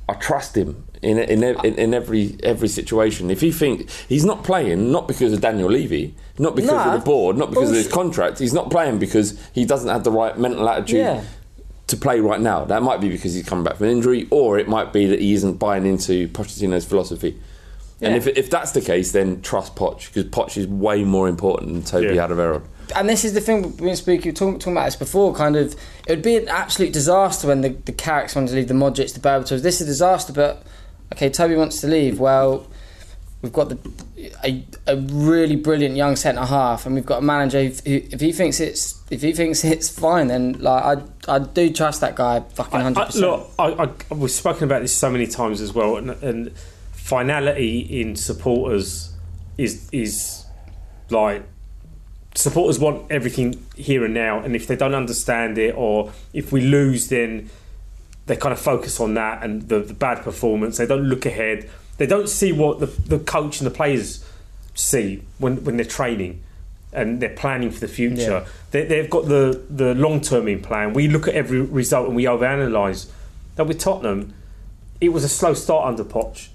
[0.09, 3.29] I trust him in in, in in every every situation.
[3.29, 6.99] If he think he's not playing, not because of Daniel Levy, not because Nah, of
[6.99, 7.93] the board, not because of his bullshit.
[7.93, 11.21] contract, he's not playing because he doesn't have the right mental attitude Yeah.
[11.87, 12.65] to play right now.
[12.65, 15.19] That might be because he's coming back from an injury, or it might be that
[15.19, 17.39] he isn't buying into Pochettino's philosophy.
[17.99, 21.73] And if, if that's the case, then trust Poch because Poch is way more important
[21.73, 22.27] than Toby Yeah.
[22.27, 22.61] Alderweireld.
[22.95, 25.33] and this is the thing we've been speaking talking, talking about this before.
[25.33, 25.73] Kind of,
[26.07, 29.13] it would be an absolute disaster when the the Carricks wanted to leave, the Modric,
[29.15, 29.61] the Berbatov.
[29.63, 30.61] This is a disaster, but
[31.13, 32.19] okay, Toby wants to leave.
[32.19, 32.67] Well,
[33.41, 33.77] we've got the
[34.43, 38.19] a, a really brilliant young centre half, and we've got a manager who, who, if
[38.19, 42.15] he thinks it's if he thinks it's fine, then like I I do trust that
[42.15, 43.25] guy fucking hundred percent.
[43.25, 43.65] look, I,
[44.09, 46.57] I, we've spoken about this so many times as well, and, and
[46.91, 49.13] finality in supporters
[49.57, 50.45] is is
[51.09, 51.43] like
[52.35, 56.61] supporters want everything here and now, and if they don't understand it, or if we
[56.61, 57.49] lose, then
[58.27, 60.77] they kind of focus on that and the, the bad performance.
[60.77, 61.69] They don't look ahead.
[61.97, 64.23] They don't see what the, the coach and the players
[64.75, 66.43] see when, when they're training
[66.93, 68.21] and they're planning for the future.
[68.21, 68.45] Yeah.
[68.71, 70.93] They, they've got the, the long term in plan.
[70.93, 73.09] We look at every result and we overanalyse.
[73.57, 74.33] Now with Tottenham,
[74.99, 76.49] it was a slow start under Poch.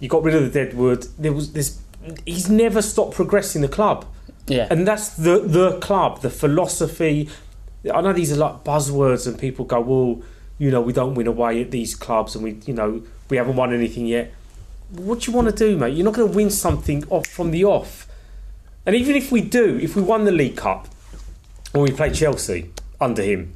[0.00, 1.06] You got rid of the deadwood.
[1.18, 1.80] There was this.
[2.26, 4.04] He's never stopped progressing the club.
[4.46, 4.66] Yeah.
[4.70, 7.30] And that's the the club, the philosophy.
[7.92, 10.22] I know these are like buzzwords, and people go, "Well,
[10.58, 13.56] you know, we don't win away at these clubs, and we, you know, we haven't
[13.56, 14.32] won anything yet."
[14.90, 15.94] What do you want to do, mate?
[15.94, 18.06] You're not going to win something off from the off.
[18.86, 20.86] And even if we do, if we won the League Cup,
[21.72, 23.54] when we play Chelsea under him,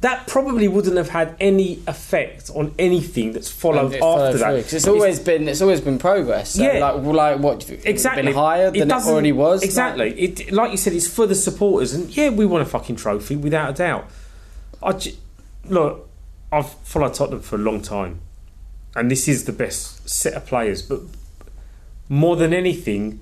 [0.00, 4.64] that probably wouldn't have had any effect on anything that's followed It after that.
[4.64, 6.52] through, it's always been it's always been progress.
[6.52, 6.78] So Yeah.
[6.78, 9.62] like like what it exactly been higher than it, doesn't- already was.
[9.62, 10.12] Exactly.
[10.18, 13.36] it like you said, it's for the supporters, and yeah, we won a fucking trophy
[13.36, 14.08] without a doubt.
[14.82, 14.94] I
[15.68, 16.08] look,
[16.52, 18.20] I've followed Tottenham for a long time,
[18.96, 20.82] and this is the best set of players.
[20.82, 21.00] But
[22.08, 23.20] more than anything,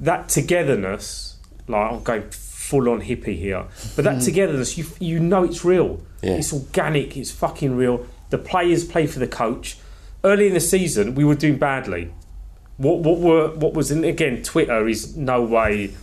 [0.00, 3.64] that togetherness, like I'm going full on hippie here,
[3.96, 4.24] but that Mm.
[4.24, 6.00] togetherness, you you know it's real.
[6.22, 6.32] Yeah.
[6.32, 7.16] It's organic.
[7.16, 8.06] It's fucking real.
[8.30, 9.78] The players play for the coach.
[10.24, 12.10] Early in the season, we were doing badly.
[12.76, 14.42] What what were what was in again?
[14.42, 15.94] Twitter is no way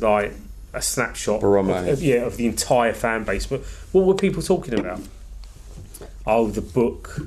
[0.00, 0.32] like
[0.72, 3.46] a snapshot of- yeah of the entire fan base.
[3.46, 3.60] But
[3.92, 5.00] what were people talking about?
[6.26, 7.20] Oh, the book.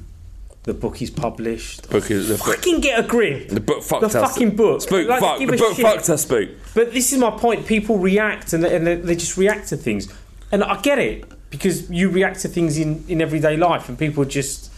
[0.64, 1.90] The book is published.
[1.90, 3.48] Book is- the book- fucking get a grip.
[3.50, 4.32] The book fucked The us.
[4.32, 4.82] fucking book.
[4.82, 5.40] Spook, Like, fuck.
[5.40, 5.86] The book shit.
[5.86, 6.50] fucked us, spook.
[6.74, 7.66] But this is my point.
[7.66, 10.12] People react and they, and they, they just react to things,
[10.52, 14.26] and I get it because you react to things in, in everyday life, and people
[14.26, 14.70] just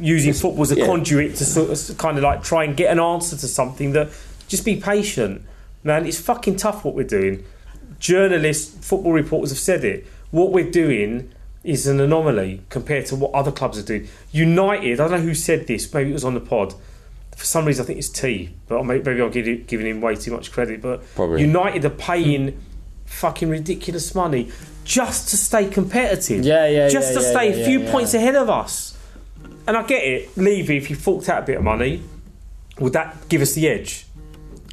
[0.00, 0.86] using football as a yeah.
[0.86, 3.92] conduit to sort of kind of like try and get an answer to something.
[3.92, 4.08] That
[4.48, 5.42] just be patient,
[5.84, 6.04] man.
[6.04, 7.44] It's fucking tough what we're doing.
[8.00, 10.06] Journalists, football reporters have said it.
[10.32, 11.30] What we're doing
[11.66, 14.08] is an anomaly compared to what other clubs are doing.
[14.30, 15.92] United, I don't know who said this.
[15.92, 16.74] Maybe it was on the pod.
[17.36, 20.30] For some reason, I think it's T, but maybe I'm giving, giving him way too
[20.30, 20.80] much credit.
[20.80, 21.42] But Probably.
[21.42, 22.58] United are paying
[23.04, 24.50] fucking ridiculous money
[24.84, 26.44] just to stay competitive.
[26.44, 26.88] Yeah, yeah, yeah.
[26.88, 28.20] Just yeah, to yeah, stay yeah, a few yeah, points yeah.
[28.20, 28.96] ahead of us.
[29.66, 30.36] And I get it.
[30.36, 32.02] Levy, if you forked out a bit of money,
[32.78, 34.06] would that give us the edge?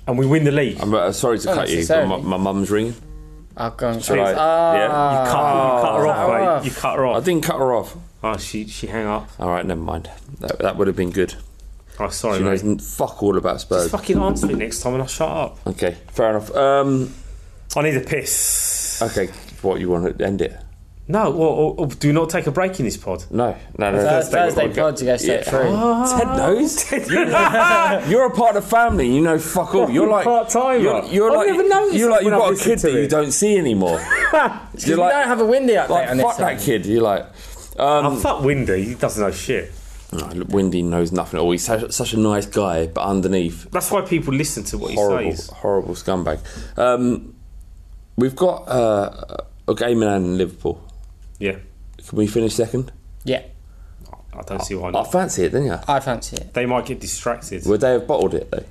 [0.08, 0.80] And we win the league.
[0.80, 1.88] I'm uh, sorry to Not cut you.
[1.88, 2.96] But my, my mum's ringing.
[3.56, 4.84] And Shall I- Ah, yeah?
[4.86, 6.66] You cut, you cut her cut off, mate.
[6.70, 7.16] You cut her off.
[7.16, 7.26] I off.
[7.26, 7.96] didn't cut her off.
[8.24, 9.30] Oh, she she hang up.
[9.40, 10.10] All right, never mind.
[10.40, 11.36] That, that would have been good.
[12.00, 12.50] Oh, sorry, She mate.
[12.50, 13.84] knows n- fuck all about Spurs.
[13.84, 15.60] Just fucking answer me next time and I'll shut up.
[15.68, 16.56] Okay, fair enough.
[16.56, 17.14] Um,
[17.76, 19.02] I need a piss.
[19.02, 19.28] okay,
[19.62, 20.58] what you want to end it?
[21.06, 23.26] No, or, or, or do not take a break in this pod.
[23.30, 23.98] No, no, no.
[23.98, 25.50] Thursday, Thursday we'll pod to go straight Yeah.
[25.50, 26.18] through.
[26.18, 26.92] Ted knows.
[27.10, 29.14] You're, you're a part of the family.
[29.14, 29.90] You know, fuck all.
[29.90, 30.80] You're like Part-timer.
[30.82, 33.08] You're, you're I've like never noticed you're like you've got a kid to that you
[33.10, 33.98] don't see anymore.
[33.98, 34.40] we
[34.86, 36.86] you're like, don't have a windy update like on fuck that kid.
[36.86, 37.24] You're like.
[37.78, 38.84] Um, Oh, fuck Windy.
[38.86, 39.72] He doesn't know shit.
[40.14, 41.52] no, look, Windy knows nothing at all.
[41.52, 44.98] He's such, such a nice guy, but underneath, That's why people listen to what he
[45.34, 45.48] says.
[45.50, 46.40] horrible scumbag.
[46.78, 47.36] Um,
[48.16, 49.38] we've got uh,
[49.68, 50.82] a game in hand in Liverpool.
[51.40, 51.58] Yeah.
[52.08, 52.92] Can we finish second?
[53.24, 53.44] Yeah,
[54.34, 55.00] I don't see why not.
[55.00, 55.12] I not.
[55.12, 55.80] fancy it, didn't you?
[55.88, 56.54] I fancy it.
[56.54, 57.66] They might get distracted.
[57.66, 58.64] Would they have bottled it though?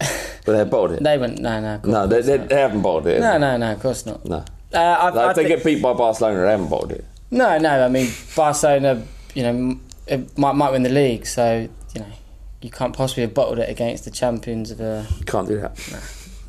[0.46, 1.02] Would they have bottled it?
[1.02, 1.40] They wouldn't.
[1.40, 3.20] no, no, of No, they, they, they haven't bottled it.
[3.20, 4.24] no, no, no, of course not.
[4.24, 4.44] no.
[4.72, 7.04] Uh, I, Like, I if they think- get beat by Barcelona, they haven't bottled it.
[7.30, 7.84] no, no.
[7.84, 9.02] I mean, Barcelona,
[9.34, 12.06] you know, m- it might might win the league, so you know,
[12.62, 15.06] you can't possibly have bottled it against the champions of a.
[15.18, 15.76] You can't do that.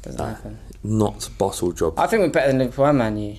[0.02, 0.60] Doesn't happen.
[0.84, 2.00] Not bottle job.
[2.00, 3.36] I think we're better than Liverpool and Man U,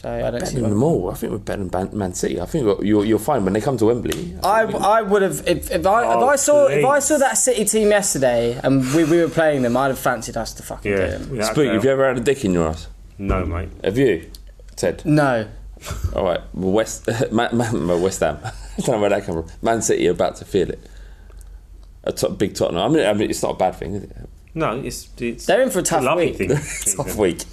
[0.00, 0.60] so I don't better see.
[0.60, 1.10] than them all.
[1.10, 2.40] I think we're better than Man, Man City.
[2.40, 4.34] I think you're, you're, you're fine when they come to Wembley.
[4.42, 7.34] I, I would have if, if I if Oh, I saw if I saw that
[7.36, 10.90] City team yesterday and we, we were playing them, I'd have fancied us to fucking
[10.90, 10.98] Yeah.
[10.98, 11.30] do them.
[11.30, 12.88] without Spook, have you ever had a dick in your ass?
[13.18, 13.68] No, mate.
[13.84, 14.30] Have you,
[14.76, 15.04] Ted?
[15.04, 15.46] No,
[16.14, 18.38] All right, West, Man, Man, well, West Ham.
[18.44, 19.52] I don't know where that come from.
[19.62, 20.80] Man City are about to feel it.
[22.04, 22.82] A top, big Tottenham.
[22.82, 24.16] I mean, I mean, it's not a bad thing, is it?
[24.52, 26.36] No, it's it's they're in for a tough lovely week.
[26.36, 26.48] thing.
[26.96, 27.44] Tough week.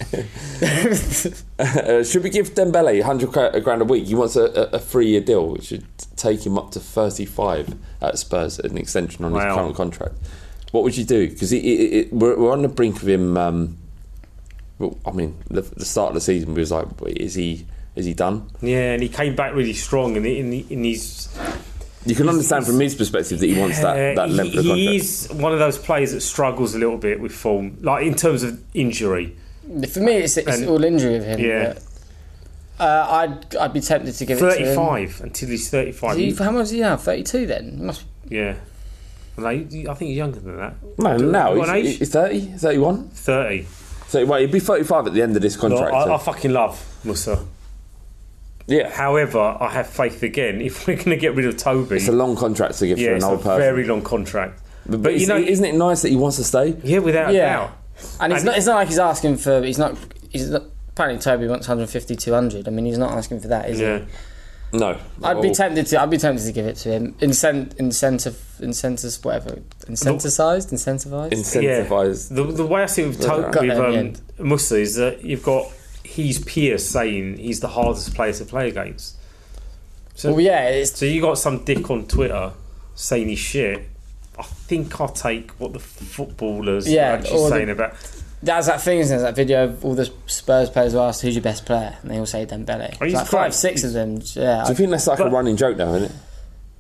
[1.60, 4.06] uh, should we give Dembele 100 gra- grand a week?
[4.08, 5.86] He wants a, a, a three-year deal, which should
[6.16, 9.56] take him up to 35 at Spurs, an extension on his Wow.
[9.56, 10.16] current contract.
[10.72, 11.30] What would you do?
[11.30, 13.38] Because we're, we're on the brink of him.
[13.38, 13.78] Um,
[14.80, 18.14] well, I mean, the, the start of the season, was like, is he is he
[18.14, 18.50] done?
[18.62, 21.30] Yeah, and he came back really strong, and in, in, in his
[22.08, 24.78] You can understand from his perspective that he wants that, that length he, of contract.
[24.80, 28.16] he is one of those players that struggles a little bit with form, like in
[28.16, 29.36] terms of injury.
[29.92, 31.40] For me, it's, it's And- all injury of him.
[31.40, 31.74] Yeah.
[31.74, 31.84] but,
[32.86, 34.50] uh, I'd I'd be tempted to give it him.
[34.52, 36.16] Thirty-five until he's thirty-five.
[36.18, 36.96] He- how much is he now?
[36.96, 37.46] Thirty-two.
[37.48, 38.04] Then He must.
[38.30, 38.56] yeah,
[39.38, 40.76] no, he- I think he's younger than that.
[40.98, 43.10] No, now What he's, he's 30, 31.
[43.10, 43.68] Thirty.
[44.08, 45.94] So, well, he'd be 35 at the end of this Look, contract.
[45.94, 47.46] I, so- I fucking love Mousa.
[48.68, 50.62] Yeah, However, I have faith again.
[50.62, 53.08] If we're going to get rid of Toby, it's a long contract to give yeah,
[53.08, 53.60] for an it's a old person.
[53.62, 54.62] very long contract.
[54.86, 56.76] but, but you you know- isn't it nice that he wants to stay?
[56.84, 57.54] Yeah, without a Yeah.
[57.54, 57.72] doubt.
[58.20, 58.58] And it's And- not.
[58.58, 59.62] It's not like he's asking for.
[59.64, 59.98] He's not.
[60.30, 60.64] He's not.
[60.90, 62.68] Apparently, Toby wants 150, 200.
[62.68, 64.00] I mean, he's not asking for that, is Yeah.
[64.00, 64.06] he?
[64.78, 66.02] No, I'd be tempted to.
[66.02, 67.14] I'd be tempted to give it to him.
[67.22, 69.60] Incent, incentive, incentive, whatever.
[69.86, 71.32] Incentivized, incentivized.
[71.32, 72.36] Incentivized.
[72.36, 74.50] The, the way I see it with, to- with there in the um.
[74.50, 75.72] Mousa is that you've got
[76.24, 79.16] his peers saying he's the hardest player to play against.
[80.16, 82.52] So, well, yeah, it's so you got some dick on Twitter
[82.96, 83.88] saying he's shit.
[84.40, 87.94] I think I'll take what the footballers Yeah, are actually or the- saying about.
[88.44, 91.42] There's that thing, there's that video of all the Spurs players who asked who's your
[91.42, 92.96] best player, and they all say Dembele.
[93.02, 93.40] Oh, he's It's like great.
[93.40, 94.22] five, six of them.
[94.36, 96.16] Yeah, Do you think that's like a running joke now, isn't it?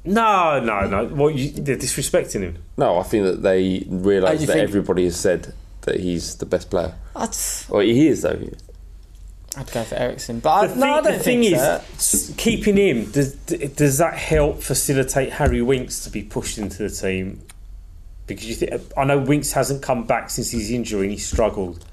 [0.06, 1.06] No, no, no.
[1.08, 2.58] What you, they're disrespecting him.
[2.78, 6.36] No, I think that they Oh, realise you that think- everybody has said that he's
[6.36, 6.94] the best player.
[7.16, 7.36] I'd,
[7.70, 8.40] Well, he is though.
[9.56, 11.62] I'd go for Eriksen, but I, The no, thing, I don't the thing think is,
[11.62, 16.90] s- keeping him does does that help facilitate Harry Winks to be pushed into the
[16.90, 17.42] team?
[18.28, 21.84] Because you think I know Winks hasn't come back since his injury and he struggled,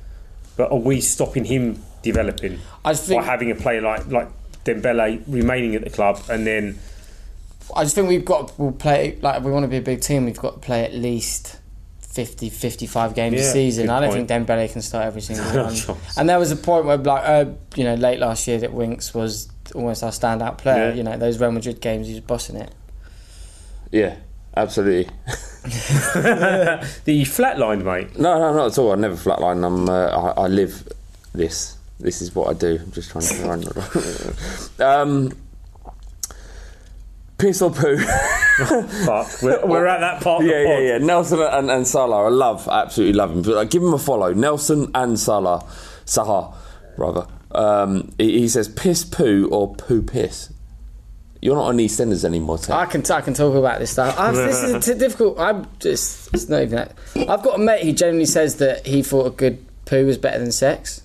[0.57, 4.28] but are we stopping him developing I think by having a player like like
[4.64, 6.78] Dembele remaining at the club and then
[7.74, 10.02] I just think we've got we'll play like if we want to be a big
[10.02, 10.26] team.
[10.26, 11.59] We've got to play at least
[12.15, 13.91] 50, 55 games a season.
[13.91, 14.29] I don't point.
[14.29, 15.75] think Dembele can start every single No one.
[15.75, 16.17] chance.
[16.17, 19.12] and there was a point where, like, uh, you know, late last year that Winks
[19.12, 20.91] was almost our standout player.
[20.91, 20.95] Yeah.
[20.95, 22.71] You know, those Real Madrid games, he was bossing it.
[23.91, 24.15] Yeah,
[24.57, 25.12] absolutely.
[25.65, 28.17] the flatlined, mate.
[28.19, 28.93] No, no, not at all.
[28.93, 29.65] I never flatline.
[29.67, 29.89] I'm.
[29.89, 30.07] Uh,
[30.37, 30.89] I, I live
[31.35, 31.77] this.
[31.99, 32.79] This is what I do.
[32.81, 33.45] I'm just trying to
[34.79, 34.89] run.
[35.01, 35.33] um,
[37.39, 37.99] piss or poo.
[37.99, 40.43] Fuck, we're, we're at that part.
[40.43, 40.82] Of yeah, the pod.
[40.82, 40.99] yeah, yeah.
[40.99, 43.43] Nelson and, and Salah, I love, absolutely love him.
[43.43, 44.32] But uh, give him a follow.
[44.32, 45.64] Nelson and Salah,
[46.07, 46.55] Saha,
[46.97, 47.26] rather.
[47.53, 50.53] Um, he, he says piss poo or poo piss.
[51.41, 52.70] You're not on EastEnders anymore, Ted.
[52.70, 54.18] I can I can talk about this stuff.
[54.18, 55.39] i this is t- difficult.
[55.39, 56.97] I'm just it's not even that.
[57.28, 60.39] I've got a mate who genuinely says that he thought a good poo was better
[60.39, 61.03] than sex.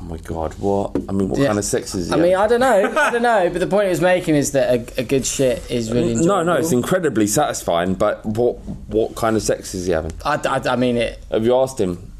[0.00, 0.96] Oh my god, what?
[1.08, 1.48] I mean, what Yeah.
[1.48, 2.34] kind of sex is he I mean.
[2.34, 5.00] I don't know, I don't know, but the point he was making is that a,
[5.00, 6.26] a good shit is really enjoyable.
[6.26, 7.94] No, no, it's incredibly satisfying.
[7.94, 8.54] But what
[8.88, 10.12] what kind of sex is he having?
[10.24, 11.22] I, I, I mean it.
[11.30, 12.12] Have you asked him?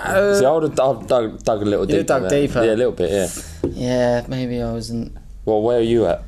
[0.00, 1.98] Uh, See, I would have dug, dug, dug a little deeper.
[1.98, 2.46] have dug there.
[2.46, 2.64] deeper.
[2.64, 3.10] Yeah, a little bit.
[3.12, 3.28] Yeah.
[3.70, 5.16] Yeah, maybe I wasn't.
[5.44, 6.24] Well, where are you at?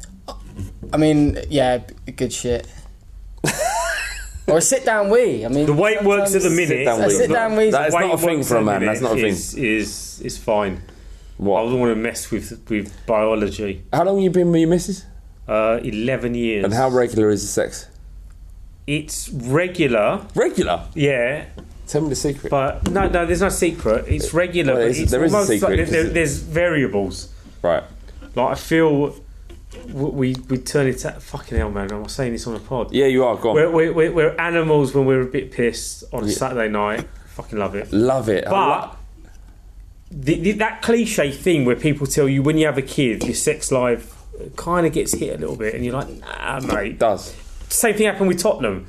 [0.92, 1.78] I mean, yeah,
[2.14, 2.68] good shit.
[4.46, 5.44] or a sit down wee.
[5.44, 7.11] I mean, The weight works at the minute, Sit down a wee.
[7.14, 7.70] sit down wee.
[7.70, 8.84] That is not a thing for a man.
[8.84, 9.26] That's not a thing.
[9.32, 10.82] Is is, is fine.
[11.43, 11.62] I What?
[11.70, 13.84] don't want to mess with with biology.
[13.93, 15.05] How long have you been with your missus?
[15.49, 16.64] Uh, Eleven years.
[16.64, 17.88] And how regular is the sex?
[18.86, 20.84] It's regular, Regular.
[20.95, 21.45] yeah.
[21.86, 22.51] Tell me the secret.
[22.51, 24.07] But no, no, there's no secret.
[24.09, 24.74] It's regular.
[24.74, 27.28] Well, it's- it's there is a secret, Like there, there's variables.
[27.62, 27.82] right.
[28.34, 29.14] Like I feel
[29.93, 30.99] we we turn it.
[31.01, 31.90] To, fucking hell, man!
[31.93, 32.93] I'm saying this on a pod.
[32.93, 33.36] Yeah, you are.
[33.36, 33.57] Go on.
[33.57, 36.32] We're, we're, we're, animals when we're a bit pissed on a Yeah.
[36.34, 37.07] Saturday night.
[37.26, 37.93] Fucking love it.
[37.93, 38.47] Love it.
[38.47, 38.97] I But
[40.12, 43.34] the, the, that cliche thing where people tell you when you have a kid, your
[43.34, 44.14] sex life
[44.56, 46.92] kind of gets hit a little bit, and you're like, nah, mate.
[46.92, 47.34] It does.
[47.68, 48.86] Same thing happened with Tottenham.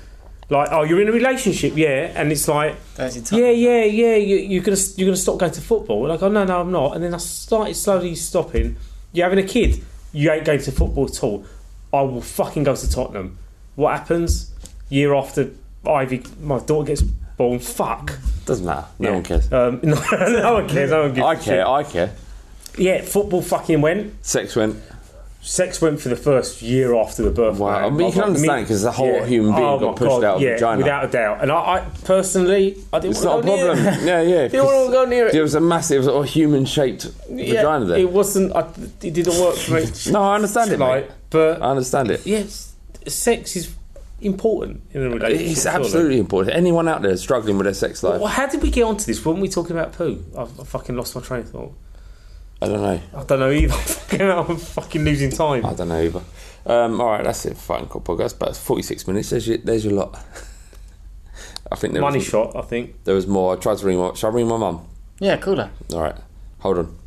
[0.49, 4.35] Like, oh, you're in a relationship, yeah, and it's like, Dirty yeah, yeah, yeah, you,
[4.35, 6.01] you're gonna you're gonna stop going to football.
[6.01, 6.95] We're like, oh no, no, I'm not.
[6.95, 8.75] And then I started slowly stopping.
[9.13, 11.45] You're having a kid, you ain't going to football at all.
[11.93, 13.37] I will fucking go to Tottenham.
[13.75, 14.51] What happens?
[14.89, 15.51] Year after
[15.87, 17.03] Ivy, my daughter gets
[17.37, 17.59] born.
[17.59, 18.17] Fuck.
[18.45, 18.85] Doesn't matter.
[18.99, 19.13] No Yeah.
[19.15, 19.51] one cares.
[19.53, 20.89] Um, no, no one cares.
[20.91, 21.67] No one gives I care.
[21.67, 22.11] I care.
[22.77, 24.13] Yeah, football fucking went.
[24.25, 24.75] Sex went.
[25.45, 27.59] Sex went for the first year after the birth.
[27.59, 27.85] Wow.
[27.85, 30.23] I mean, you can Like, understand because the whole human being Oh got pushed God,
[30.23, 30.77] out of yeah, vagina.
[30.77, 31.41] without a doubt.
[31.41, 33.83] And I, I personally, I didn't it's want not a to go problem.
[33.83, 34.03] near it.
[34.05, 34.47] yeah, yeah.
[34.47, 35.33] Didn't want to go near it.
[35.33, 37.97] There was a massive, sort of human-shaped Yeah, vagina there.
[37.99, 38.55] It wasn't.
[38.55, 38.61] I,
[39.01, 39.85] it didn't work for me.
[40.13, 41.15] no, I understand it, like, mate.
[41.29, 42.25] but I understand it.
[42.25, 42.73] yes,
[43.05, 43.75] sex is
[44.23, 45.51] important in a relationship.
[45.51, 45.85] It's surely.
[45.85, 46.55] absolutely important.
[46.55, 49.23] Anyone out there struggling with their sex life, Well, how did we get onto this?
[49.25, 50.23] Weren't we talking about poo?
[50.37, 51.73] I've, I fucking lost my train of thought.
[52.61, 53.01] I don't know.
[53.15, 54.23] I don't know either.
[54.23, 55.65] I'm fucking losing time.
[55.65, 56.21] I don't know either.
[56.65, 57.57] Um, all right, that's it.
[57.57, 59.31] Fighting Cool podcast, but it's forty-six minutes.
[59.31, 60.13] There's your, there's your lot.
[61.71, 63.03] I think there Money was, shot, I think.
[63.03, 63.53] There was more.
[63.57, 63.97] I tried to ring.
[63.97, 64.85] My, shall I ring my mum?
[65.19, 65.71] Yeah, cooler.
[65.91, 66.15] All right,
[66.59, 66.97] hold on.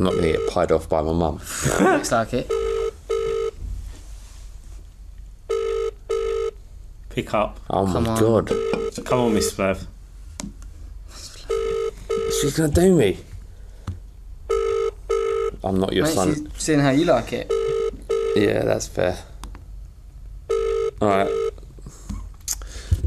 [0.00, 1.34] I'm not going to get pied off by my mum.
[1.82, 2.50] Looks like it.
[7.10, 7.60] Pick up.
[7.68, 8.18] Oh my Come on.
[8.18, 9.84] god, Come on, Miss Flav.
[12.40, 13.18] she's going to do me.
[15.62, 16.34] I'm not your Mate, son.
[16.54, 17.52] she's seeing how you like it.
[18.36, 19.18] Yeah, that's fair.
[21.02, 21.30] All right.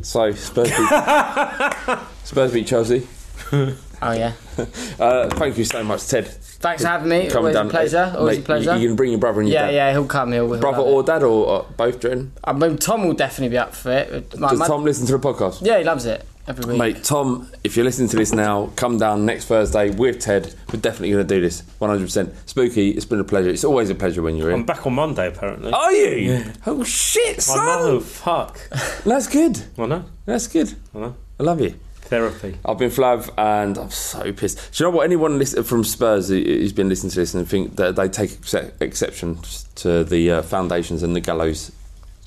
[0.04, 3.08] So Spurs beat, Spurs beat Chelsea.
[3.52, 3.76] Oh
[4.12, 4.34] yeah.
[5.00, 6.28] Uh, thank you so much, Ted.
[6.64, 7.28] Thanks for having me.
[7.28, 7.68] Coming Always down.
[7.68, 8.14] a pleasure.
[8.18, 8.76] Always Mate, a pleasure.
[8.76, 9.74] You, you can bring your brother and your yeah, dad.
[9.76, 10.32] yeah, he'll come.
[10.32, 10.92] He'll, he'll Brother love it.
[10.92, 12.32] or dad or uh, both, Jordan?
[12.44, 14.40] I mean, Tom will definitely be up for it.
[14.40, 15.60] My- Does my- Tom listen to the podcast?
[15.62, 16.78] Yeah, he loves it every week.
[16.78, 20.56] Mate, Tom, if you're listening to this now, come down next Thursday with Ted.
[20.74, 22.34] We're definitely going to do this, 100%.
[22.46, 23.50] Spooky, it's been a pleasure.
[23.50, 24.60] It's always a pleasure when you're in.
[24.62, 25.72] I'm back on Monday, apparently.
[25.74, 26.46] Are you?
[26.66, 27.66] Oh shit, I son!
[27.66, 28.58] know, fuck.
[29.04, 29.62] That's good.
[29.78, 30.74] I know, That's good.
[30.96, 31.16] I know.
[31.40, 31.76] I love you.
[32.14, 32.58] Therapy.
[32.64, 34.58] I've been Flav, and I'm so pissed.
[34.74, 35.04] Do you know what?
[35.06, 38.30] Anyone listen, from Spurs who- who's been listening to this and think that they take
[38.32, 39.40] exce- exception
[39.76, 41.72] to the uh, foundations and the gallows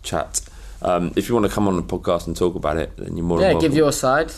[0.03, 0.41] chat.
[0.82, 3.24] Um, if you want to come on the podcast and talk about it, then you're
[3.24, 4.32] more Yeah, than give your side.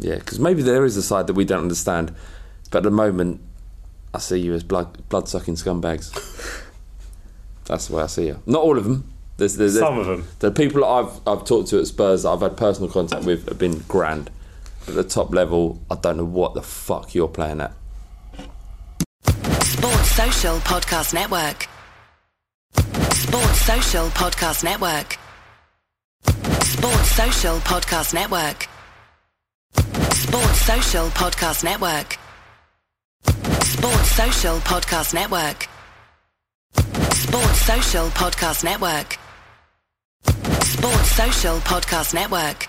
[0.00, 2.12] Yeah, because maybe there is a side that we don't understand,
[2.70, 3.40] but at the moment,
[4.12, 6.10] I see you as blood blood sucking scumbags.
[7.66, 8.42] That's the way I see you.
[8.46, 9.12] Not all of them.
[9.36, 10.26] There's, there's, Some of them.
[10.40, 13.58] The people I've I've talked to at Spurs that I've had personal contact with have
[13.58, 14.30] been grand.
[14.88, 17.72] At the top level, I don't know what the fuck you're playing at.
[19.62, 21.68] Sports Social Podcast Network.
[23.12, 25.18] Sports Social Podcast Network.
[26.24, 28.66] Sports Social Podcast Network.
[29.74, 32.18] Sports Social Podcast Network.
[33.62, 35.68] Sports Social Podcast Network.
[37.12, 39.18] Sports Social Podcast Network.
[40.24, 42.68] Sports Social Podcast Network.